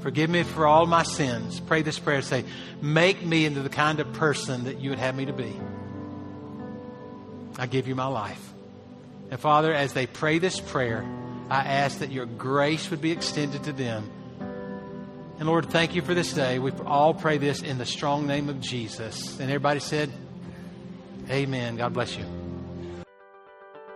Forgive 0.00 0.28
me 0.28 0.42
for 0.42 0.66
all 0.66 0.86
my 0.86 1.04
sins. 1.04 1.60
Pray 1.60 1.82
this 1.82 1.98
prayer. 1.98 2.22
Say, 2.22 2.44
make 2.80 3.24
me 3.24 3.44
into 3.44 3.60
the 3.60 3.68
kind 3.68 4.00
of 4.00 4.12
person 4.14 4.64
that 4.64 4.80
you 4.80 4.90
would 4.90 4.98
have 4.98 5.14
me 5.14 5.26
to 5.26 5.32
be. 5.32 5.54
I 7.56 7.66
give 7.66 7.86
you 7.86 7.94
my 7.94 8.06
life. 8.06 8.52
And 9.30 9.38
Father, 9.38 9.72
as 9.72 9.92
they 9.92 10.06
pray 10.06 10.38
this 10.38 10.60
prayer, 10.60 11.04
I 11.48 11.60
ask 11.60 12.00
that 12.00 12.10
your 12.10 12.26
grace 12.26 12.90
would 12.90 13.00
be 13.00 13.12
extended 13.12 13.64
to 13.64 13.72
them. 13.72 14.10
And 15.38 15.48
Lord, 15.48 15.70
thank 15.70 15.94
you 15.94 16.02
for 16.02 16.14
this 16.14 16.32
day. 16.32 16.58
We 16.58 16.72
all 16.84 17.14
pray 17.14 17.38
this 17.38 17.62
in 17.62 17.78
the 17.78 17.86
strong 17.86 18.26
name 18.26 18.48
of 18.48 18.60
Jesus. 18.60 19.38
And 19.38 19.50
everybody 19.50 19.80
said, 19.80 20.10
Amen. 21.30 21.76
God 21.76 21.94
bless 21.94 22.16
you. 22.16 22.41